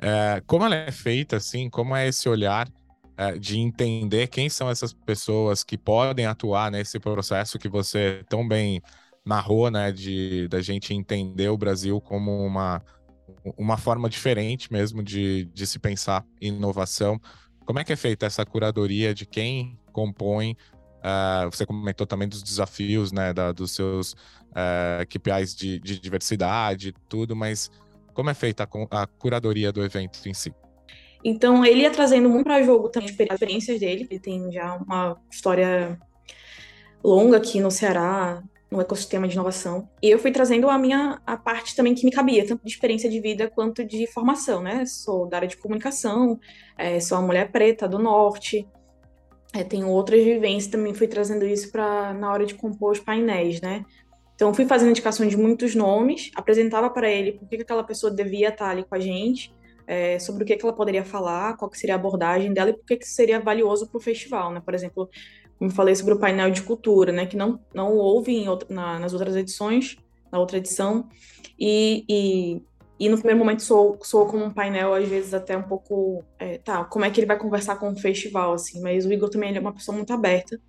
[0.00, 2.68] É, como ela é feita, assim, como é esse olhar
[3.16, 8.46] é, de entender quem são essas pessoas que podem atuar nesse processo que você tão
[8.46, 8.80] bem
[9.26, 12.82] narrou, né, de da gente entender o Brasil como uma
[13.58, 17.20] uma forma diferente mesmo de, de se pensar inovação.
[17.66, 20.56] Como é que é feita essa curadoria de quem compõe?
[20.98, 26.94] Uh, você comentou também dos desafios, né, da, dos seus uh, KPIs de, de, diversidade,
[27.08, 27.70] tudo, mas
[28.18, 30.52] como é feita a, curadoria do evento em si?
[31.22, 34.08] Então, ele ia trazendo muito para jogo também as experiências dele.
[34.10, 35.96] Ele tem já uma história
[37.02, 39.88] longa aqui no Ceará, no ecossistema de inovação.
[40.02, 43.08] E eu fui trazendo a minha a parte também que me cabia, tanto de experiência
[43.08, 44.84] de vida quanto de formação, né?
[44.84, 46.40] Sou da área de comunicação,
[46.76, 48.66] é, sou uma mulher preta do norte,
[49.54, 53.60] é, tenho outras vivências, também fui trazendo isso para na hora de compor os painéis,
[53.60, 53.84] né?
[54.38, 58.08] Então fui fazendo indicações de muitos nomes, apresentava para ele por que, que aquela pessoa
[58.08, 59.52] devia estar ali com a gente,
[59.84, 62.84] é, sobre o que, que ela poderia falar, qual seria a abordagem dela e por
[62.84, 64.62] que, que seria valioso para o festival, né?
[64.64, 65.10] Por exemplo,
[65.58, 69.12] como falei sobre o painel de cultura, né, que não, não houve outra, na, nas
[69.12, 69.96] outras edições,
[70.30, 71.08] na outra edição,
[71.58, 72.62] e, e,
[73.00, 76.58] e, no primeiro momento sou, sou como um painel, às vezes até um pouco, é,
[76.58, 79.56] tá, como é que ele vai conversar com o festival, assim, mas o Igor também
[79.56, 80.60] é uma pessoa muito aberta,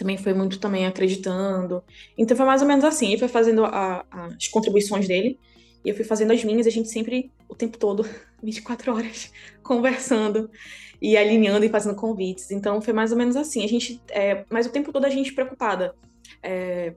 [0.00, 1.84] também foi muito também acreditando,
[2.16, 5.38] então foi mais ou menos assim, ele foi fazendo a, as contribuições dele,
[5.84, 8.08] e eu fui fazendo as minhas, a gente sempre, o tempo todo,
[8.42, 9.30] 24 horas,
[9.62, 10.50] conversando
[11.00, 12.50] e alinhando e fazendo convites.
[12.50, 13.64] Então foi mais ou menos assim.
[13.64, 15.94] A gente, é, mas o tempo todo a gente preocupada.
[16.42, 16.94] É,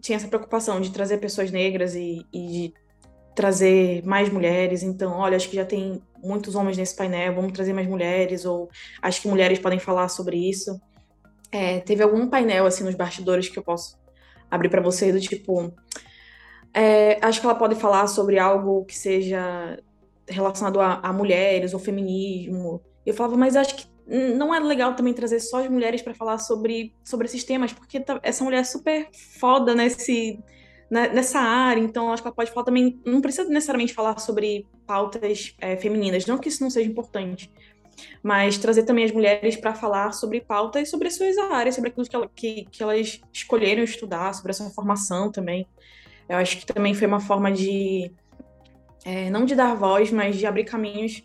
[0.00, 2.74] tinha essa preocupação de trazer pessoas negras e, e de
[3.34, 4.82] trazer mais mulheres.
[4.82, 8.68] Então, olha, acho que já tem muitos homens nesse painel, vamos trazer mais mulheres, ou
[9.00, 10.80] acho que mulheres podem falar sobre isso.
[11.50, 13.98] É, teve algum painel assim nos bastidores que eu posso
[14.50, 15.72] abrir para vocês do tipo
[16.74, 19.78] é, acho que ela pode falar sobre algo que seja
[20.28, 22.80] relacionado a, a mulheres ou feminismo.
[23.04, 26.38] Eu falava, mas acho que não é legal também trazer só as mulheres para falar
[26.38, 29.08] sobre, sobre esses temas, porque essa mulher é super
[29.38, 30.42] foda nesse,
[30.90, 34.66] né, nessa área, então acho que ela pode falar também, não precisa necessariamente falar sobre
[34.86, 37.52] pautas é, femininas, não que isso não seja importante,
[38.22, 42.06] mas trazer também as mulheres para falar sobre pautas sobre as suas áreas, sobre aquilo
[42.06, 45.66] que, ela, que, que elas escolheram estudar, sobre a sua formação também.
[46.28, 48.12] Eu acho que também foi uma forma de,
[49.04, 51.22] é, não de dar voz, mas de abrir caminhos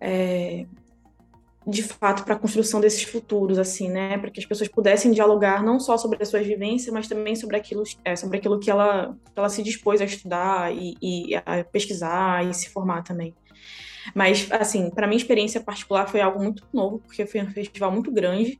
[0.00, 0.66] é,
[1.66, 5.62] de fato para a construção desses futuros, assim, né, para que as pessoas pudessem dialogar
[5.62, 9.16] não só sobre as suas vivências, mas também sobre aquilo, é, sobre aquilo que ela,
[9.36, 13.34] ela se dispôs a estudar e, e a pesquisar e se formar também.
[14.14, 18.10] Mas, assim, para minha experiência particular foi algo muito novo, porque foi um festival muito
[18.10, 18.58] grande,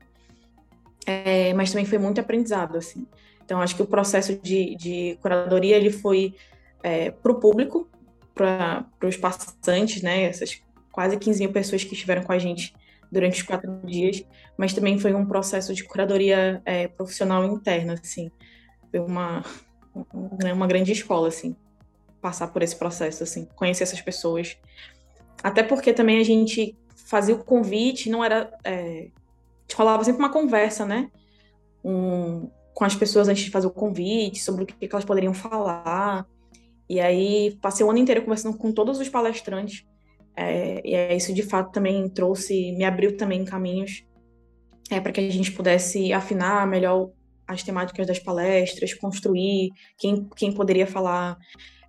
[1.05, 3.07] é, mas também foi muito aprendizado, assim.
[3.43, 6.35] Então, acho que o processo de, de curadoria ele foi
[6.83, 7.89] é, para o público,
[8.33, 12.73] para os passantes, né, essas quase 15 mil pessoas que estiveram com a gente
[13.11, 14.23] durante os quatro dias,
[14.57, 18.31] mas também foi um processo de curadoria é, profissional interna, assim.
[18.89, 19.43] Foi uma,
[20.13, 21.55] uma grande escola, assim,
[22.21, 24.57] passar por esse processo, assim, conhecer essas pessoas.
[25.43, 28.51] Até porque também a gente fazia o convite, não era...
[28.63, 29.09] É,
[29.75, 31.09] rolava sempre uma conversa, né?
[31.83, 35.33] Um, com as pessoas antes de fazer o convite, sobre o que, que elas poderiam
[35.33, 36.27] falar.
[36.89, 39.85] E aí passei o ano inteiro conversando com todos os palestrantes
[40.35, 44.03] é, e é, isso de fato também trouxe, me abriu também caminhos
[44.89, 47.11] é, para que a gente pudesse afinar melhor
[47.51, 51.37] as temáticas das palestras, construir quem, quem poderia falar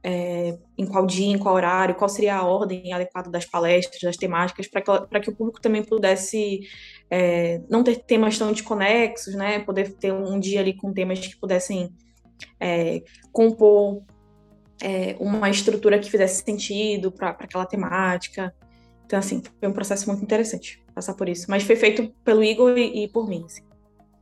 [0.05, 4.17] é, em qual dia, em qual horário, qual seria a ordem adequada das palestras, das
[4.17, 6.61] temáticas, para que, o público também pudesse
[7.09, 9.61] é, não ter temas tão desconexos, né?
[9.61, 11.95] Poder ter um dia ali com temas que pudessem
[12.59, 14.03] é, compor
[14.83, 18.53] é, uma estrutura que fizesse sentido para aquela temática.
[19.07, 21.47] Então, assim, foi um processo muito interessante passar por isso.
[21.49, 23.63] Mas foi feito pelo Igor e, e por mim, assim,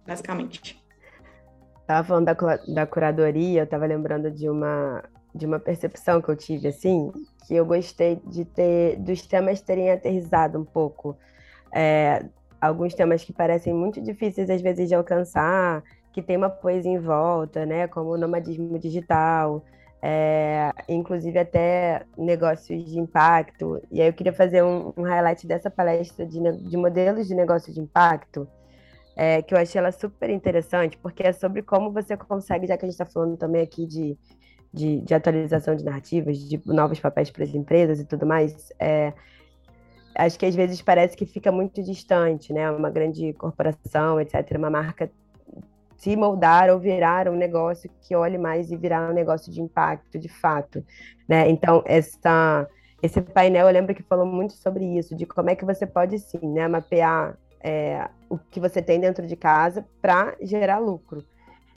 [0.06, 0.79] basicamente.
[1.90, 2.36] Tava falando da,
[2.68, 5.02] da curadoria, eu tava lembrando de uma,
[5.34, 7.10] de uma percepção que eu tive, assim,
[7.44, 11.16] que eu gostei de ter, dos temas terem aterrizado um pouco.
[11.74, 12.24] É,
[12.60, 17.00] alguns temas que parecem muito difíceis, às vezes, de alcançar, que tem uma poesia em
[17.00, 19.64] volta, né, como o nomadismo digital,
[20.00, 23.82] é, inclusive até negócios de impacto.
[23.90, 27.74] E aí eu queria fazer um, um highlight dessa palestra de, de, modelos de negócio
[27.74, 28.46] de impacto,
[29.20, 32.86] é, que eu achei ela super interessante, porque é sobre como você consegue, já que
[32.86, 34.16] a gente está falando também aqui de,
[34.72, 39.12] de, de, atualização de narrativas, de novos papéis para as empresas e tudo mais, é,
[40.16, 42.70] acho que às vezes parece que fica muito distante, né?
[42.70, 45.10] Uma grande corporação, etc., uma marca
[45.98, 50.18] se moldar ou virar um negócio que olhe mais e virar um negócio de impacto,
[50.18, 50.82] de fato,
[51.28, 51.46] né?
[51.50, 52.66] Então, essa,
[53.02, 56.18] esse painel, eu lembro que falou muito sobre isso, de como é que você pode,
[56.18, 61.24] sim, né, mapear é, o que você tem dentro de casa para gerar lucro.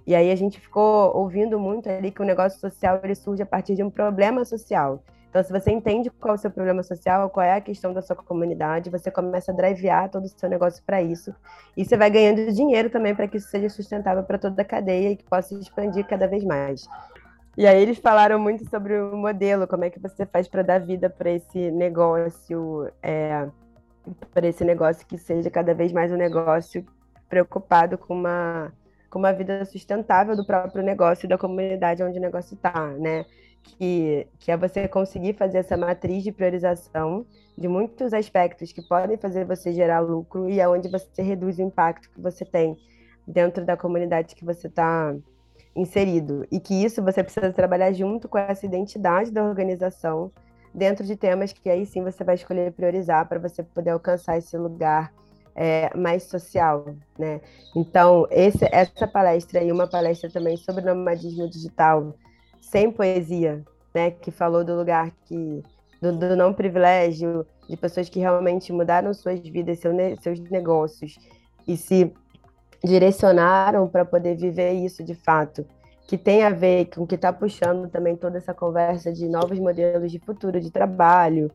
[0.06, 3.46] E aí a gente ficou ouvindo muito ali que o negócio social ele surge a
[3.46, 5.04] partir de um problema social.
[5.30, 8.04] Então, se você entende qual é o seu problema social, qual é a questão da
[8.04, 11.34] sua comunidade, você começa a drivear todo o seu negócio para isso.
[11.76, 15.10] E você vai ganhando dinheiro também para que isso seja sustentável para toda a cadeia
[15.10, 16.88] e que possa expandir cada vez mais.
[17.58, 20.80] E aí eles falaram muito sobre o modelo, como é que você faz para dar
[20.80, 23.48] vida para esse negócio, é,
[24.34, 26.86] para esse negócio que seja cada vez mais um negócio
[27.30, 28.74] preocupado com uma,
[29.10, 33.26] com uma vida sustentável do próprio negócio e da comunidade onde o negócio está, né?
[33.63, 37.26] que, que é você conseguir fazer essa matriz de priorização
[37.58, 41.62] de muitos aspectos que podem fazer você gerar lucro e aonde é você reduz o
[41.62, 42.78] impacto que você tem
[43.28, 45.16] dentro da comunidade que você está
[45.76, 46.46] inserido.
[46.52, 50.32] E que isso você precisa trabalhar junto com essa identidade da organização
[50.74, 54.58] dentro de temas que aí sim você vai escolher priorizar para você poder alcançar esse
[54.58, 55.14] lugar
[55.56, 57.40] é, mais social, né?
[57.76, 62.16] Então, esse, essa palestra e uma palestra também sobre nomadismo digital
[62.60, 64.12] sem poesia, né?
[64.12, 65.62] Que falou do lugar que
[66.02, 71.18] do, do não privilégio, de pessoas que realmente mudaram suas vidas, seu, seus negócios
[71.68, 72.12] e se
[72.84, 75.66] direcionaram para poder viver isso de fato,
[76.08, 80.12] que tem a ver com que está puxando também toda essa conversa de novos modelos
[80.12, 81.52] de futuro de trabalho,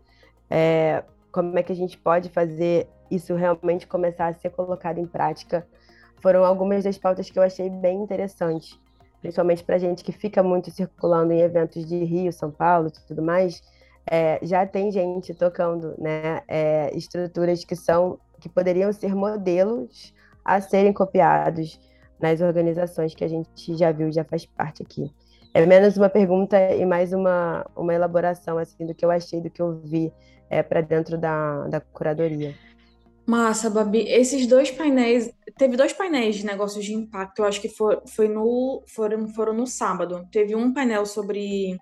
[0.50, 5.06] é, como é que a gente pode fazer isso realmente começar a ser colocado em
[5.06, 5.66] prática,
[6.20, 8.78] foram algumas das pautas que eu achei bem interessantes
[9.20, 13.62] principalmente para gente que fica muito circulando em eventos de Rio, São Paulo, tudo mais,
[14.06, 20.60] é, já tem gente tocando, né, é, estruturas que são que poderiam ser modelos a
[20.60, 21.78] serem copiados
[22.20, 25.10] nas organizações que a gente já viu, já faz parte aqui.
[25.54, 29.50] é menos uma pergunta e mais uma, uma elaboração assim do que eu achei, do
[29.50, 30.12] que eu vi
[30.50, 32.54] é, para dentro da, da curadoria.
[33.26, 34.08] Massa, Babi.
[34.08, 38.26] Esses dois painéis, teve dois painéis de negócios de impacto, eu acho que foi, foi
[38.26, 40.26] no, foram, foram no sábado.
[40.32, 41.76] Teve um painel sobre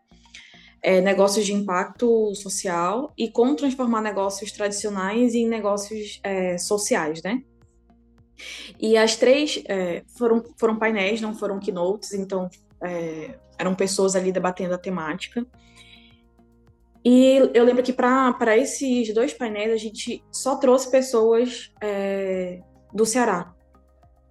[0.83, 7.43] é, negócios de impacto social e como transformar negócios tradicionais em negócios é, sociais, né?
[8.79, 12.49] E as três é, foram, foram painéis, não foram keynotes, então
[12.83, 15.47] é, eram pessoas ali debatendo a temática.
[17.05, 22.61] E eu lembro que para esses dois painéis a gente só trouxe pessoas é,
[22.93, 23.55] do Ceará.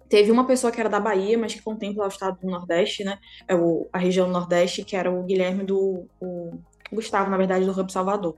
[0.08, 3.18] Teve uma pessoa que era da Bahia, mas que contempla o estado do Nordeste, né?
[3.48, 6.06] É o, a região Nordeste, que era o Guilherme do.
[6.20, 6.50] O
[6.92, 8.36] Gustavo, na verdade, do Hub Salvador.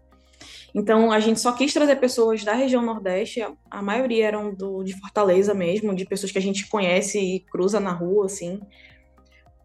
[0.74, 4.98] Então, a gente só quis trazer pessoas da região Nordeste, a, maioria eram do, de
[5.00, 8.60] Fortaleza mesmo, de pessoas que a gente conhece e cruza na rua, assim,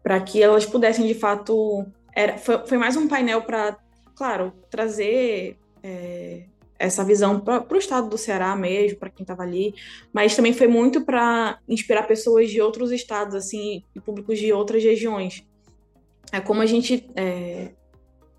[0.02, 1.86] para que elas pudessem, de fato.
[2.14, 3.76] Era, foi, foi mais um painel para
[4.14, 6.44] claro, trazer é,
[6.78, 9.74] essa visão para o estado do Ceará mesmo, para quem estava ali,
[10.12, 14.82] mas também foi muito para inspirar pessoas de outros estados, assim, e públicos de outras
[14.82, 15.44] regiões.
[16.32, 17.72] É como a gente é,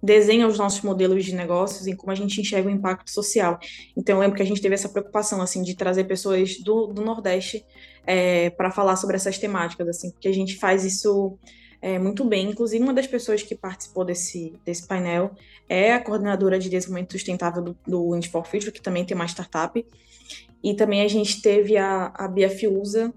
[0.06, 3.60] desenha os nossos modelos de negócios e como a gente enxerga o impacto social.
[3.98, 7.02] Então, eu lembro que a gente teve essa preocupação, assim, de trazer pessoas do, do
[7.02, 7.66] Nordeste
[8.06, 11.38] é, para falar sobre essas temáticas, assim, porque a gente faz isso
[11.82, 12.50] é, muito bem.
[12.50, 15.32] Inclusive, uma das pessoas que participou desse, desse painel
[15.68, 19.26] é a coordenadora de desenvolvimento sustentável do, do Wind for Future, que também tem uma
[19.26, 19.86] startup.
[20.64, 23.14] E também a gente teve a, a Bia Fiuza,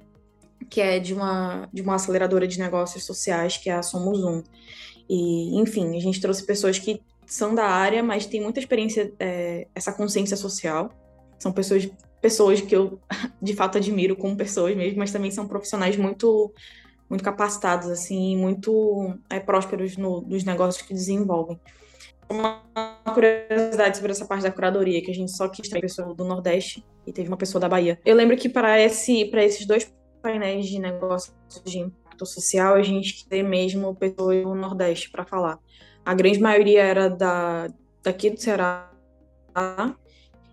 [0.69, 4.43] que é de uma, de uma aceleradora de negócios sociais, que é a Somos Um.
[5.09, 9.67] E, enfim, a gente trouxe pessoas que são da área, mas têm muita experiência, é,
[9.75, 10.91] essa consciência social.
[11.39, 11.89] São pessoas,
[12.21, 12.99] pessoas que eu,
[13.41, 16.53] de fato, admiro como pessoas mesmo, mas também são profissionais muito
[17.09, 21.59] muito capacitados, assim, muito é, prósperos no, nos negócios que desenvolvem.
[22.29, 22.63] Uma
[23.15, 26.85] curiosidade sobre essa parte da curadoria, que a gente só quis ter pessoa do Nordeste
[27.07, 27.99] e teve uma pessoa da Bahia.
[28.05, 29.91] Eu lembro que para esse, para esses dois
[30.21, 35.59] painéis de negócios de impacto social, a gente ter mesmo pessoas do Nordeste para falar.
[36.05, 37.69] A grande maioria era da,
[38.03, 38.91] daqui do Ceará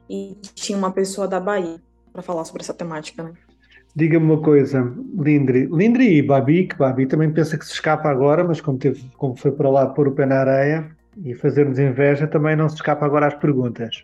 [0.09, 1.81] e tinha uma pessoa da Bahia
[2.13, 3.33] para falar sobre essa temática, né?
[3.95, 5.67] Diga-me uma coisa, Lindri.
[5.71, 9.37] Lindri e Babi, que Babi também pensa que se escapa agora, mas como, teve, como
[9.37, 10.91] foi para lá pôr o pé na areia
[11.23, 14.03] e fazer-nos inveja, também não se escapa agora às perguntas.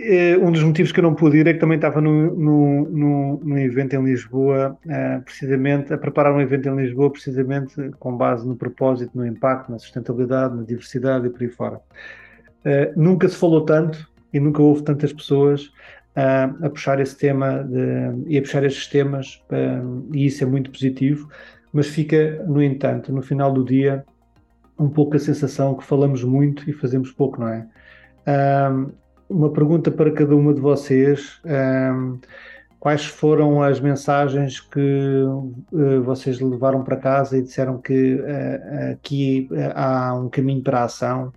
[0.00, 3.96] Eh, um dos motivos que eu não pude ir é que também estava no evento
[3.96, 9.10] em Lisboa, uh, precisamente, a preparar um evento em Lisboa, precisamente com base no propósito,
[9.18, 11.80] no impacto, na sustentabilidade, na diversidade e por aí fora.
[12.64, 15.72] Uh, nunca se falou tanto e nunca houve tantas pessoas
[16.60, 19.40] a puxar esse tema de, e a puxar estes temas,
[20.12, 21.28] e isso é muito positivo,
[21.72, 24.04] mas fica, no entanto, no final do dia,
[24.76, 27.64] um pouco a sensação que falamos muito e fazemos pouco, não é?
[29.28, 31.40] Uma pergunta para cada uma de vocês
[32.78, 35.24] quais foram as mensagens que
[35.72, 40.80] uh, vocês levaram para casa e disseram que uh, aqui uh, há um caminho para
[40.80, 41.32] a ação,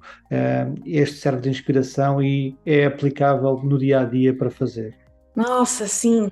[0.85, 4.95] este serve de inspiração e é aplicável no dia a dia para fazer?
[5.35, 6.31] Nossa, sim.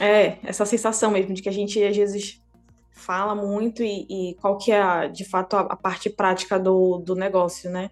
[0.00, 2.40] É, essa sensação mesmo de que a gente às vezes
[2.90, 7.14] fala muito e, e qual que é, de fato, a, a, parte prática do, do
[7.14, 7.90] negócio, né?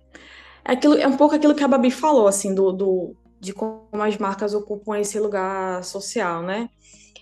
[0.64, 3.86] É, aquilo, é um pouco aquilo que a Babi falou, assim, do, do de como
[3.92, 6.68] as marcas ocupam esse lugar social, né?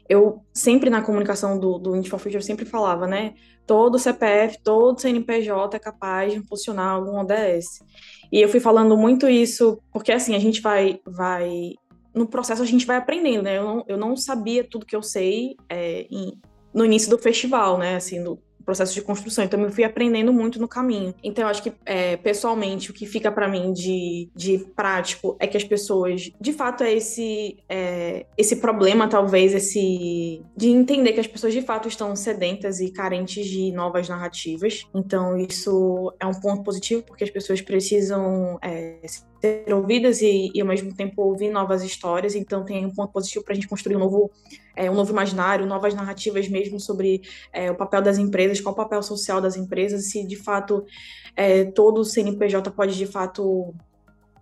[0.09, 3.35] Eu sempre na comunicação do, do Indie for Future, sempre falava, né?
[3.67, 7.83] Todo CPF, todo CNPJ é capaz de impulsionar algum ODS.
[8.31, 11.73] E eu fui falando muito isso, porque assim, a gente vai, vai
[12.15, 13.59] no processo a gente vai aprendendo, né?
[13.59, 16.41] Eu não, eu não sabia tudo que eu sei é, em,
[16.73, 17.97] no início do festival, né?
[17.97, 19.45] Assim, no, processo de construção.
[19.45, 21.15] Então, eu fui aprendendo muito no caminho.
[21.23, 25.47] Então, eu acho que, é, pessoalmente, o que fica para mim de, de prático é
[25.47, 31.21] que as pessoas, de fato, é esse, é, esse problema, talvez, esse de entender que
[31.21, 34.85] as pessoas, de fato, estão sedentas e carentes de novas narrativas.
[34.93, 38.99] Então, isso é um ponto positivo, porque as pessoas precisam é,
[39.41, 42.35] ser ouvidas e, e, ao mesmo tempo ouvir novas histórias.
[42.35, 44.31] Então tem um ponto positivo para a gente construir um novo,
[44.75, 48.77] é, um novo imaginário, novas narrativas mesmo sobre é, o papel das empresas, qual o
[48.77, 50.85] papel social das empresas, se de fato
[51.35, 53.75] é, todo CNPJ pode de fato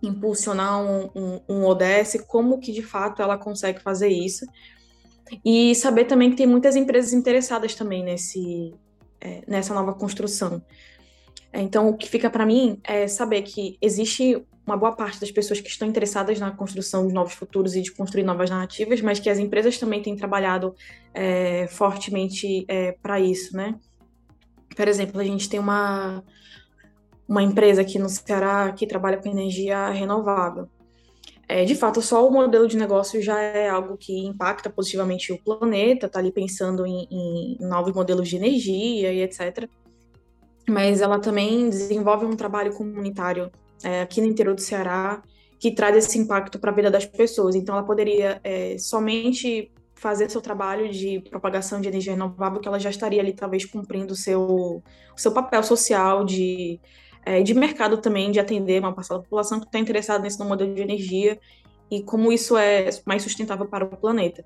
[0.01, 4.45] impulsionar um, um, um ODS, como que de fato ela consegue fazer isso.
[5.43, 8.73] E saber também que tem muitas empresas interessadas também nesse,
[9.19, 10.61] é, nessa nova construção.
[11.51, 15.61] Então, o que fica para mim é saber que existe uma boa parte das pessoas
[15.61, 19.29] que estão interessadas na construção de novos futuros e de construir novas narrativas, mas que
[19.29, 20.75] as empresas também têm trabalhado
[21.13, 23.75] é, fortemente é, para isso, né?
[24.75, 26.23] Por exemplo, a gente tem uma,
[27.27, 30.67] uma empresa aqui no Ceará que trabalha com energia renovável.
[31.47, 35.37] É, de fato, só o modelo de negócio já é algo que impacta positivamente o
[35.37, 39.69] planeta, está ali pensando em, em, novos modelos de energia e etc.
[40.67, 43.51] Mas ela também desenvolve um trabalho comunitário
[43.83, 45.21] é, aqui no interior do Ceará
[45.59, 47.55] que traz esse impacto para a vida das pessoas.
[47.55, 49.71] Então, ela poderia é, somente
[50.05, 54.13] fazer seu trabalho de propagação de energia renovável, que ela já estaria ali, talvez, cumprindo
[54.13, 54.83] o seu,
[55.15, 56.79] seu papel social de
[57.25, 60.75] é, de mercado também, de atender uma parcela da população que está interessada nesse modelo
[60.75, 61.39] de energia
[61.89, 64.45] e como isso é mais sustentável para o planeta.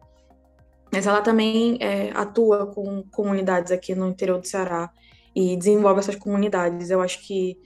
[0.89, 4.89] Mas ela também é, atua com comunidades aqui no interior do Ceará
[5.35, 6.89] e desenvolve essas comunidades.
[6.89, 7.57] Eu acho que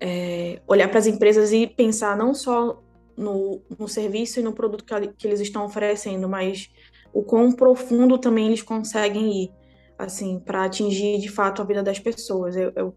[0.00, 2.80] é, olhar para as empresas e pensar não só
[3.16, 6.70] no, no serviço e no produto que, que, eles estão oferecendo, mas
[7.14, 9.52] o quão profundo também eles conseguem ir,
[9.98, 12.56] assim, para atingir de fato a vida das pessoas.
[12.56, 12.94] Eu, eu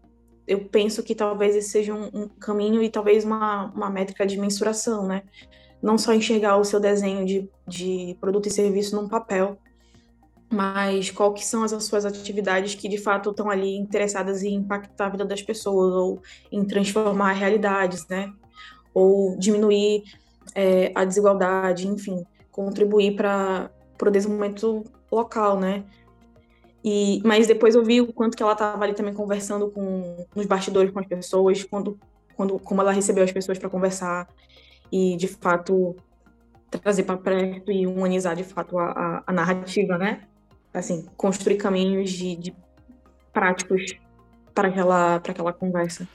[0.48, 4.40] eu penso que talvez esse seja um, um, caminho e talvez uma, uma métrica de
[4.40, 5.22] mensuração, né?
[5.80, 9.58] Não só enxergar o seu desenho de, de produto e serviço num papel,
[10.50, 15.06] mas qual que são as suas atividades que de fato estão ali interessadas em impactar
[15.06, 18.32] a vida das pessoas ou em transformar realidades, né?
[18.94, 20.02] Ou diminuir
[20.54, 23.70] é, a desigualdade, enfim, contribuir para
[24.06, 25.84] o desenvolvimento local, né?
[26.84, 30.46] E, mas depois eu vi o quanto que ela estava ali também conversando com nos
[30.46, 31.98] bastidores com as pessoas, quando,
[32.36, 34.28] quando como ela recebeu as pessoas para conversar
[34.90, 35.96] e de fato
[36.70, 40.22] trazer para perto e humanizar de fato a, a, a, narrativa, né?
[40.72, 42.54] Assim, construir caminhos de, de
[43.32, 43.94] práticos
[44.54, 46.06] para aquela para aquela conversa.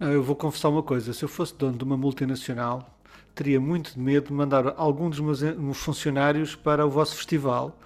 [0.00, 2.97] Eu vou confessar uma coisa: se eu fosse dono de uma multinacional,
[3.38, 7.78] teria muito medo de mandar algum dos meus funcionários para o vosso festival,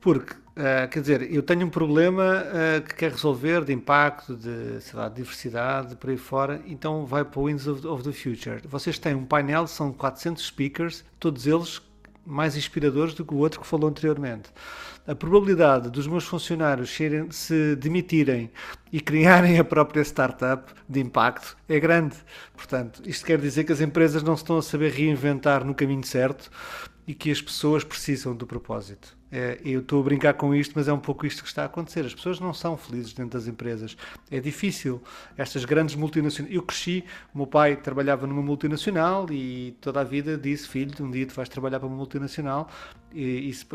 [0.00, 4.80] porque Uh, quer dizer, eu tenho um problema uh, que quer resolver de impacto, de
[4.80, 8.62] sei lá, diversidade, por aí fora, então vai para o Winds of, of, the Future.
[8.66, 11.82] Vocês têm um painel, são 400 speakers, todos eles
[12.26, 14.50] mais inspiradores do que o outro que falou anteriormente.
[15.06, 16.90] A probabilidade dos meus funcionários
[17.30, 18.50] se demitirem
[18.92, 22.16] e criarem a própria startup de impacto é grande.
[22.56, 26.04] Portanto, isto quer dizer que as empresas não se estão a saber reinventar no caminho
[26.04, 26.50] certo
[27.06, 29.15] e que as pessoas precisam do propósito.
[29.30, 31.66] É, eu estou a brincar com isto, mas é um pouco isto que está a
[31.66, 32.04] acontecer.
[32.04, 33.96] As pessoas não são felizes dentro das empresas.
[34.30, 35.02] É difícil.
[35.36, 36.54] Estas grandes multinacionais.
[36.54, 37.04] Eu cresci,
[37.34, 41.34] o meu pai trabalhava numa multinacional e toda a vida disse: Filho, um dia tu
[41.34, 42.68] vais trabalhar para uma multinacional.
[43.12, 43.66] E isso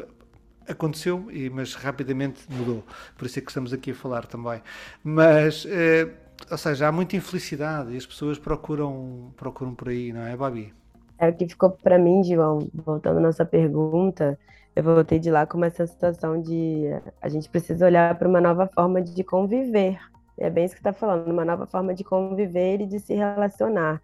[0.68, 2.84] aconteceu, mas rapidamente mudou.
[3.18, 4.62] Por isso é que estamos aqui a falar também.
[5.04, 5.66] Mas.
[5.68, 6.10] É,
[6.50, 10.74] ou seja, há muita infelicidade e as pessoas procuram, procuram por aí, não é, Babi?
[11.20, 14.40] É o que ficou para mim, João, voltando à nossa pergunta,
[14.76, 16.86] eu voltei de lá com uma sensação de
[17.22, 20.00] a gente precisa olhar para uma nova forma de conviver.
[20.38, 24.02] É bem isso que está falando, uma nova forma de conviver e de se relacionar.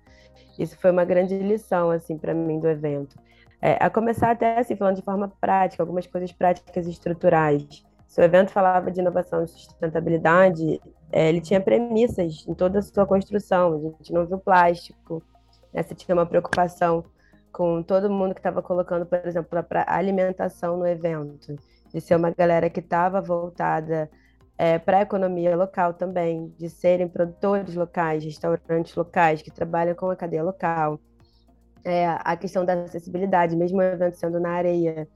[0.59, 3.18] Isso foi uma grande lição assim para mim do evento.
[3.61, 7.84] É, a começar até assim falando de forma prática, algumas coisas práticas e estruturais.
[8.05, 10.80] Se o evento falava de inovação e sustentabilidade,
[11.11, 13.74] é, ele tinha premissas em toda a sua construção.
[13.74, 15.24] A gente não viu plástico.
[15.74, 15.82] Né?
[15.82, 17.03] Você tinha uma preocupação
[17.52, 21.56] com todo mundo que estava colocando, por exemplo, para alimentação no evento,
[21.93, 24.10] de ser uma galera que estava voltada
[24.58, 30.10] é, para a economia local também, de serem produtores locais, restaurantes locais que trabalham com
[30.10, 31.00] a cadeia local.
[31.84, 35.08] É, a questão da acessibilidade, mesmo o evento sendo na areia,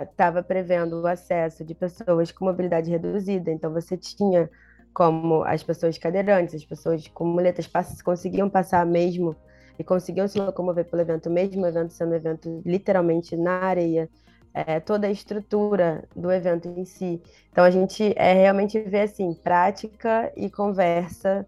[0.00, 4.48] estava é, prevendo o acesso de pessoas com mobilidade reduzida, então você tinha
[4.92, 7.68] como as pessoas cadeirantes, as pessoas com muletas
[8.02, 9.34] conseguiam passar mesmo
[9.78, 14.08] e conseguiam se locomover pelo evento, mesmo o evento sendo um evento literalmente na areia,
[14.52, 17.20] é, toda a estrutura do evento em si.
[17.50, 21.44] Então a gente é, realmente vê assim, prática e conversa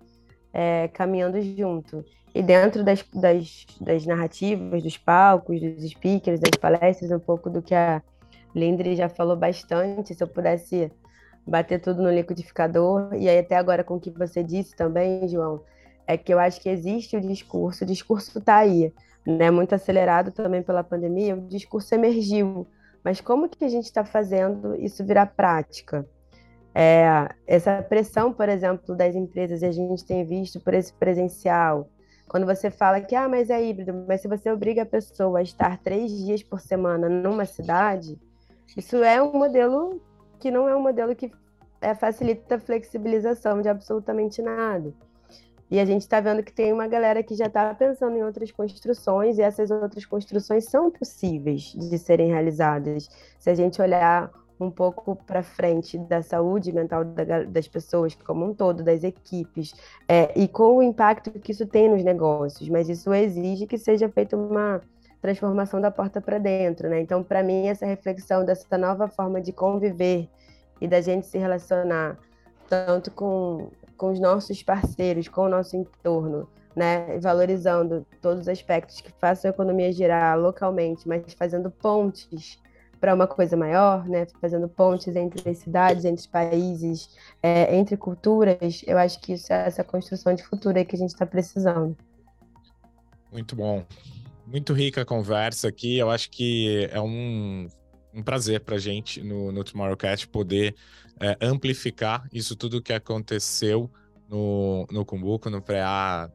[0.52, 2.04] é, caminhando junto.
[2.34, 7.62] E dentro das, das, das, narrativas, dos palcos, dos speakers, das palestras, um pouco do
[7.62, 8.02] que a
[8.54, 10.90] Lindri já falou bastante, se eu pudesse
[11.46, 15.62] bater tudo no liquidificador, e aí até agora com o que você disse também, João,
[16.07, 18.92] é que eu acho que existe o discurso, o discurso está aí,
[19.26, 19.50] né?
[19.50, 22.66] Muito acelerado também pela pandemia, o discurso emergiu.
[23.02, 26.07] Mas como que a gente está fazendo isso virar prática?
[26.74, 31.88] É, essa pressão, por exemplo, das empresas, a gente tem visto por esse presencial.
[32.28, 35.42] Quando você fala que, ah, mas é híbrido, mas se você obriga a pessoa a
[35.42, 38.18] estar três dias por semana numa cidade,
[38.76, 40.00] isso é um modelo
[40.38, 41.30] que não é um modelo que
[41.80, 44.92] é, facilita a flexibilização de absolutamente nada.
[45.70, 48.52] E a gente está vendo que tem uma galera que já está pensando em outras
[48.52, 53.08] construções, e essas outras construções são possíveis de serem realizadas.
[53.38, 58.54] Se a gente olhar um pouco para frente da saúde mental das pessoas como um
[58.54, 59.74] todo, das equipes,
[60.08, 64.08] é, e com o impacto que isso tem nos negócios, mas isso exige que seja
[64.08, 64.80] feita uma
[65.20, 67.00] transformação da porta para dentro, né?
[67.00, 70.28] Então, para mim, essa reflexão dessa nova forma de conviver
[70.80, 72.18] e da gente se relacionar
[72.68, 77.18] tanto com, com os nossos parceiros, com o nosso entorno, né?
[77.18, 82.59] Valorizando todos os aspectos que façam a economia girar localmente, mas fazendo pontes
[83.01, 84.26] para uma coisa maior, né?
[84.40, 88.82] Fazendo pontes entre cidades, entre países, é, entre culturas.
[88.86, 91.97] Eu acho que isso é essa construção de futuro aí que a gente está precisando.
[93.32, 93.84] Muito bom.
[94.47, 95.99] Muito rica a conversa aqui.
[95.99, 97.68] Eu acho que é um,
[98.14, 100.74] um prazer para a gente no, no Tomorrowcast poder
[101.20, 103.90] é, amplificar isso tudo que aconteceu
[104.28, 106.30] no, no Cumbuco, no pré-A,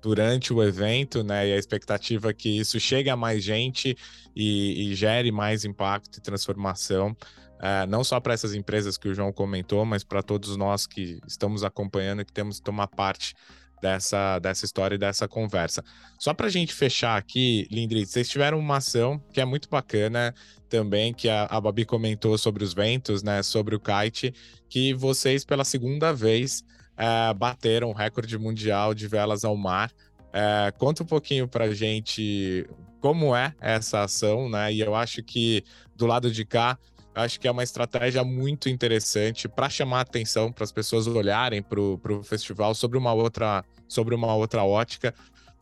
[0.00, 1.48] durante o evento, né?
[1.48, 3.96] E a expectativa é que isso chegue a mais gente
[4.34, 9.14] e, e gere mais impacto e transformação, uh, não só para essas empresas que o
[9.14, 13.34] João comentou, mas para todos nós que estamos acompanhando e que temos que tomar parte
[13.80, 15.84] dessa, dessa história e dessa conversa.
[16.18, 20.34] Só para a gente fechar aqui, Lindri, vocês tiveram uma ação que é muito bacana
[20.68, 23.42] também, que a, a Babi comentou sobre os ventos, né?
[23.42, 24.32] Sobre o kite,
[24.68, 26.64] que vocês pela segunda vez
[26.96, 29.90] é, bateram o recorde mundial de velas ao mar.
[30.32, 32.66] É, conta um pouquinho para gente
[33.00, 34.72] como é essa ação, né?
[34.72, 35.64] E eu acho que
[35.96, 36.78] do lado de cá,
[37.14, 41.80] acho que é uma estratégia muito interessante para chamar atenção para as pessoas olharem para
[41.80, 45.14] o festival sobre uma outra sobre uma outra ótica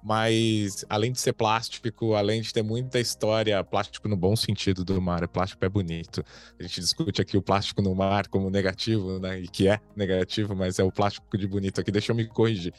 [0.03, 5.01] mas além de ser plástico, além de ter muita história, plástico no bom sentido do
[5.01, 6.25] mar, plástico é bonito.
[6.59, 9.41] A gente discute aqui o plástico no mar como negativo, né?
[9.41, 12.73] E que é negativo, mas é o plástico de bonito aqui, deixa eu me corrigir.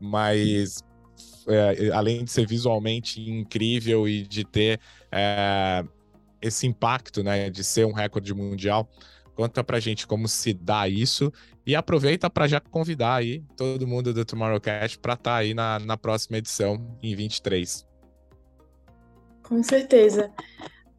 [0.00, 0.82] Mas
[1.46, 4.80] é, além de ser visualmente incrível e de ter
[5.12, 5.84] é,
[6.46, 7.50] esse impacto, né?
[7.50, 8.88] De ser um recorde mundial,
[9.34, 11.32] Conta pra gente como se dá isso
[11.66, 15.78] e aproveita para já convidar aí todo mundo do Tomorrowcast para estar tá aí na,
[15.80, 17.84] na próxima edição, em 23.
[19.42, 20.30] Com certeza.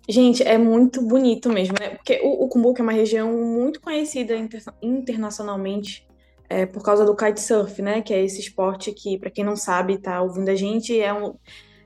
[0.08, 1.91] Gente, é muito bonito mesmo, né?
[1.91, 6.06] Porque o, o Cumbuco é uma região muito conhecida inter, internacionalmente
[6.50, 8.02] é, por causa do kitesurf, né?
[8.02, 11.36] Que é esse esporte que, para quem não sabe, tá ouvindo a gente, é, um,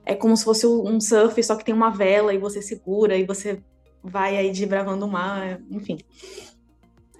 [0.05, 3.25] é como se fosse um surf, só que tem uma vela e você segura e
[3.25, 3.61] você
[4.03, 5.97] vai aí desbravando o mar, enfim.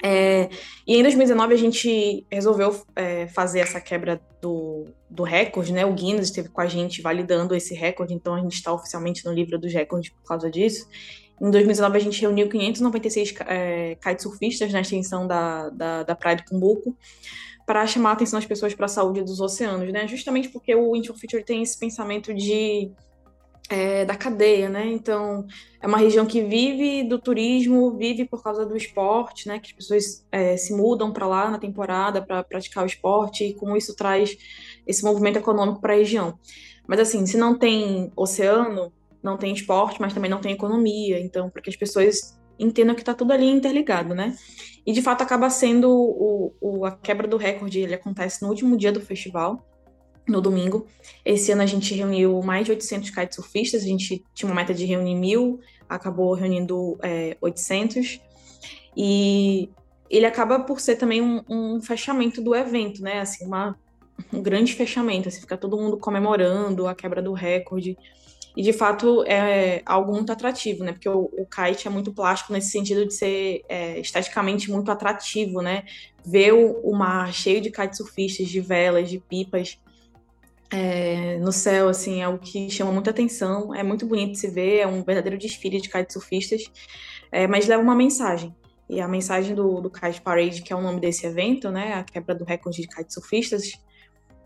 [0.04, 0.50] É,
[0.88, 5.86] e em 2019 a gente resolveu é, fazer essa quebra do, do recorde, né?
[5.86, 9.34] O Guinness esteve com a gente validando esse recorde, então a gente está oficialmente no
[9.34, 10.88] livro dos recordes por causa disso.
[11.42, 16.44] Em 2019 a gente reuniu 596 é, kitesurfistas na extensão da, da, da Praia do
[16.46, 16.98] Cumbuco
[17.70, 20.08] para chamar a atenção das pessoas para a saúde dos oceanos, né?
[20.08, 22.92] Justamente porque o Inter Future tem esse pensamento de
[23.70, 24.88] é, da cadeia, né?
[24.88, 25.46] Então,
[25.80, 29.60] é uma região que vive do turismo, vive por causa do esporte, né?
[29.60, 33.54] Que as pessoas é, se mudam para lá na temporada para praticar o esporte e
[33.54, 34.36] como isso traz
[34.88, 36.40] esse movimento econômico para a região.
[36.88, 38.92] Mas, assim, se não tem oceano,
[39.22, 41.20] não tem esporte, mas também não tem economia.
[41.20, 44.36] Então, para que as pessoas entendam que está tudo ali interligado, né?
[44.86, 47.80] E, de fato, acaba sendo o, o, a quebra do recorde.
[47.80, 49.66] Ele acontece no último dia do festival
[50.28, 50.86] no domingo.
[51.26, 54.86] Esse ano a gente reuniu mais de 800 kitesurfistas, a gente tinha uma meta de
[54.86, 58.22] reunir mil, acabou reunindo é, 800.
[58.96, 59.70] E
[60.10, 63.22] ele acaba por ser também um, um, fechamento do evento, né?
[63.22, 63.78] Assim, uma,
[64.32, 67.98] um grande fechamento, assim, fica todo mundo comemorando a quebra do recorde.
[68.60, 70.92] E de fato é algo muito atrativo, né?
[70.92, 75.62] Porque o, o kite é muito plástico nesse sentido de ser é, esteticamente muito atrativo,
[75.62, 75.86] né?
[76.26, 79.80] Ver o, o mar cheio de kitesurfistas, de velas, de pipas,
[80.70, 83.74] é, no céu, assim, é o que chama muita atenção.
[83.74, 86.64] É muito bonito de se ver, é um verdadeiro desfile de kitesurfistas,
[87.32, 88.54] é, mas leva uma mensagem.
[88.90, 92.04] E a mensagem do, do Kite Parade, que é o nome desse evento, né, a
[92.04, 93.72] quebra do recorde de kitesurfistas,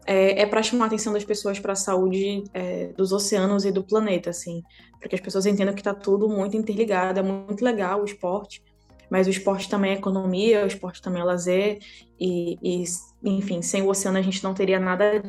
[0.06, 3.72] é, é para chamar a atenção das pessoas para a saúde é, dos oceanos e
[3.72, 4.62] do planeta, assim,
[5.00, 8.64] para que as pessoas entendam que está tudo muito interligado, é muito legal o esporte,
[9.10, 11.80] mas o esporte também é economia, o esporte também é lazer,
[12.20, 12.84] e, e
[13.24, 15.24] enfim, sem o oceano a gente não teria nada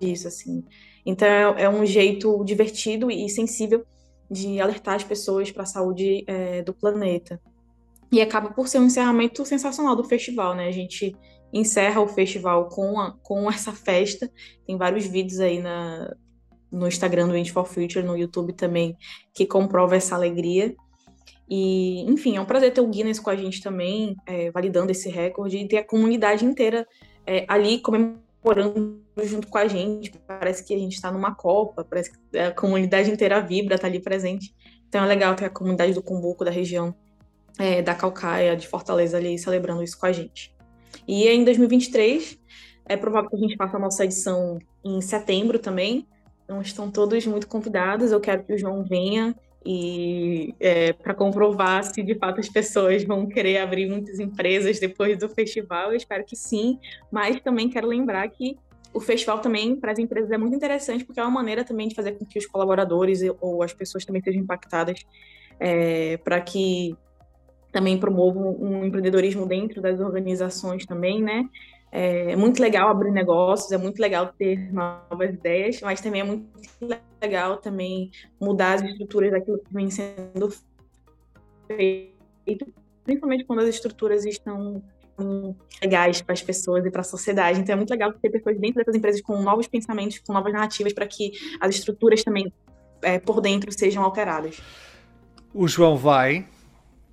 [0.00, 0.64] disso, assim.
[1.04, 3.84] Então é, é um jeito divertido e sensível
[4.30, 7.40] de alertar as pessoas para a saúde é, do planeta.
[8.10, 10.68] E acaba por ser um encerramento sensacional do festival, né?
[10.68, 11.14] A gente
[11.52, 14.30] encerra o festival com, a, com essa festa.
[14.66, 16.14] Tem vários vídeos aí na,
[16.70, 18.96] no Instagram do Wind for Future, no YouTube também,
[19.34, 20.74] que comprova essa alegria.
[21.48, 25.08] E, enfim, é um prazer ter o Guinness com a gente também, é, validando esse
[25.08, 26.86] recorde, e ter a comunidade inteira
[27.24, 30.12] é, ali comemorando junto com a gente.
[30.26, 34.00] Parece que a gente está numa Copa, parece que a comunidade inteira vibra, está ali
[34.00, 34.54] presente.
[34.88, 36.94] Então é legal ter a comunidade do Cumbuco, da região,
[37.58, 40.55] é, da Calcaia, de Fortaleza, ali celebrando isso com a gente.
[41.06, 42.38] E em 2023,
[42.86, 46.06] é provável que a gente faça a nossa edição em setembro também.
[46.44, 48.12] Então, estão todos muito convidados.
[48.12, 49.34] Eu quero que o João venha
[49.64, 55.18] e é, para comprovar se de fato as pessoas vão querer abrir muitas empresas depois
[55.18, 55.90] do festival.
[55.90, 56.78] Eu espero que sim,
[57.10, 58.56] mas também quero lembrar que
[58.94, 61.96] o festival também para as empresas é muito interessante porque é uma maneira também de
[61.96, 65.04] fazer com que os colaboradores ou as pessoas também sejam impactadas
[65.58, 66.96] é, para que
[67.76, 71.46] também promovam um empreendedorismo dentro das organizações também, né?
[71.92, 76.48] É muito legal abrir negócios, é muito legal ter novas ideias, mas também é muito
[77.20, 78.10] legal também
[78.40, 80.50] mudar as estruturas daquilo que vem sendo
[81.66, 82.66] feito,
[83.04, 84.82] principalmente quando as estruturas estão
[85.82, 87.60] legais para as pessoas e para a sociedade.
[87.60, 90.94] Então é muito legal ter pessoas dentro dessas empresas com novos pensamentos, com novas narrativas
[90.94, 92.50] para que as estruturas também
[93.02, 94.62] é, por dentro sejam alteradas.
[95.52, 96.46] O João vai,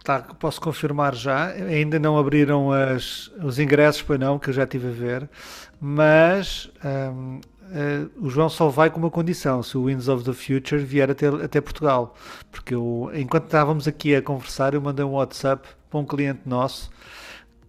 [0.04, 1.48] tá, posso confirmar já.
[1.48, 5.30] Ainda não abriram as, os ingressos, para não, que eu já estive a ver,
[5.80, 7.42] mas um, uh,
[7.72, 11.10] eh, o João só vai com uma condição: se o Winds of the Future vier
[11.10, 12.16] até, até Portugal.
[12.52, 16.92] Porque eu, enquanto estávamos aqui a conversar, eu mandei um WhatsApp para um cliente nosso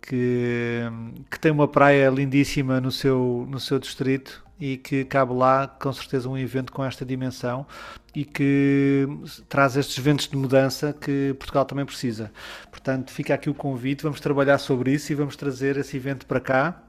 [0.07, 0.83] que,
[1.31, 5.93] que tem uma praia lindíssima no seu, no seu distrito e que cabe lá com
[5.93, 7.67] certeza um evento com esta dimensão
[8.15, 9.09] e que
[9.49, 12.31] traz estes ventos de mudança que Portugal também precisa.
[12.71, 16.41] Portanto, fica aqui o convite, vamos trabalhar sobre isso e vamos trazer esse evento para
[16.41, 16.83] cá.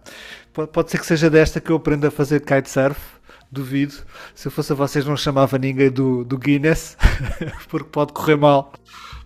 [0.71, 2.99] Pode ser que seja desta que eu aprenda a fazer kitesurf,
[3.51, 3.95] duvido.
[4.36, 6.95] Se eu fosse a vocês não chamava ninguém do, do Guinness,
[7.69, 8.73] porque pode correr mal,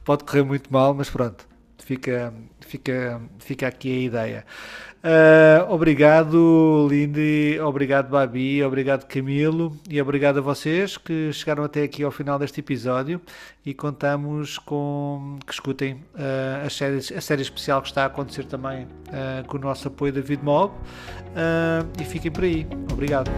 [0.06, 1.46] pode correr muito mal, mas pronto,
[1.78, 4.46] fica, fica, fica aqui a ideia.
[5.02, 12.04] Uh, obrigado, Lindy, obrigado, Babi, obrigado, Camilo, e obrigado a vocês que chegaram até aqui
[12.04, 13.22] ao final deste episódio
[13.66, 18.44] e contamos com que escutem uh, a, série, a série especial que está a acontecer
[18.44, 20.74] também uh, com o nosso apoio da VidMob
[21.98, 22.68] e fiquem por aí.
[22.92, 23.32] Obrigado.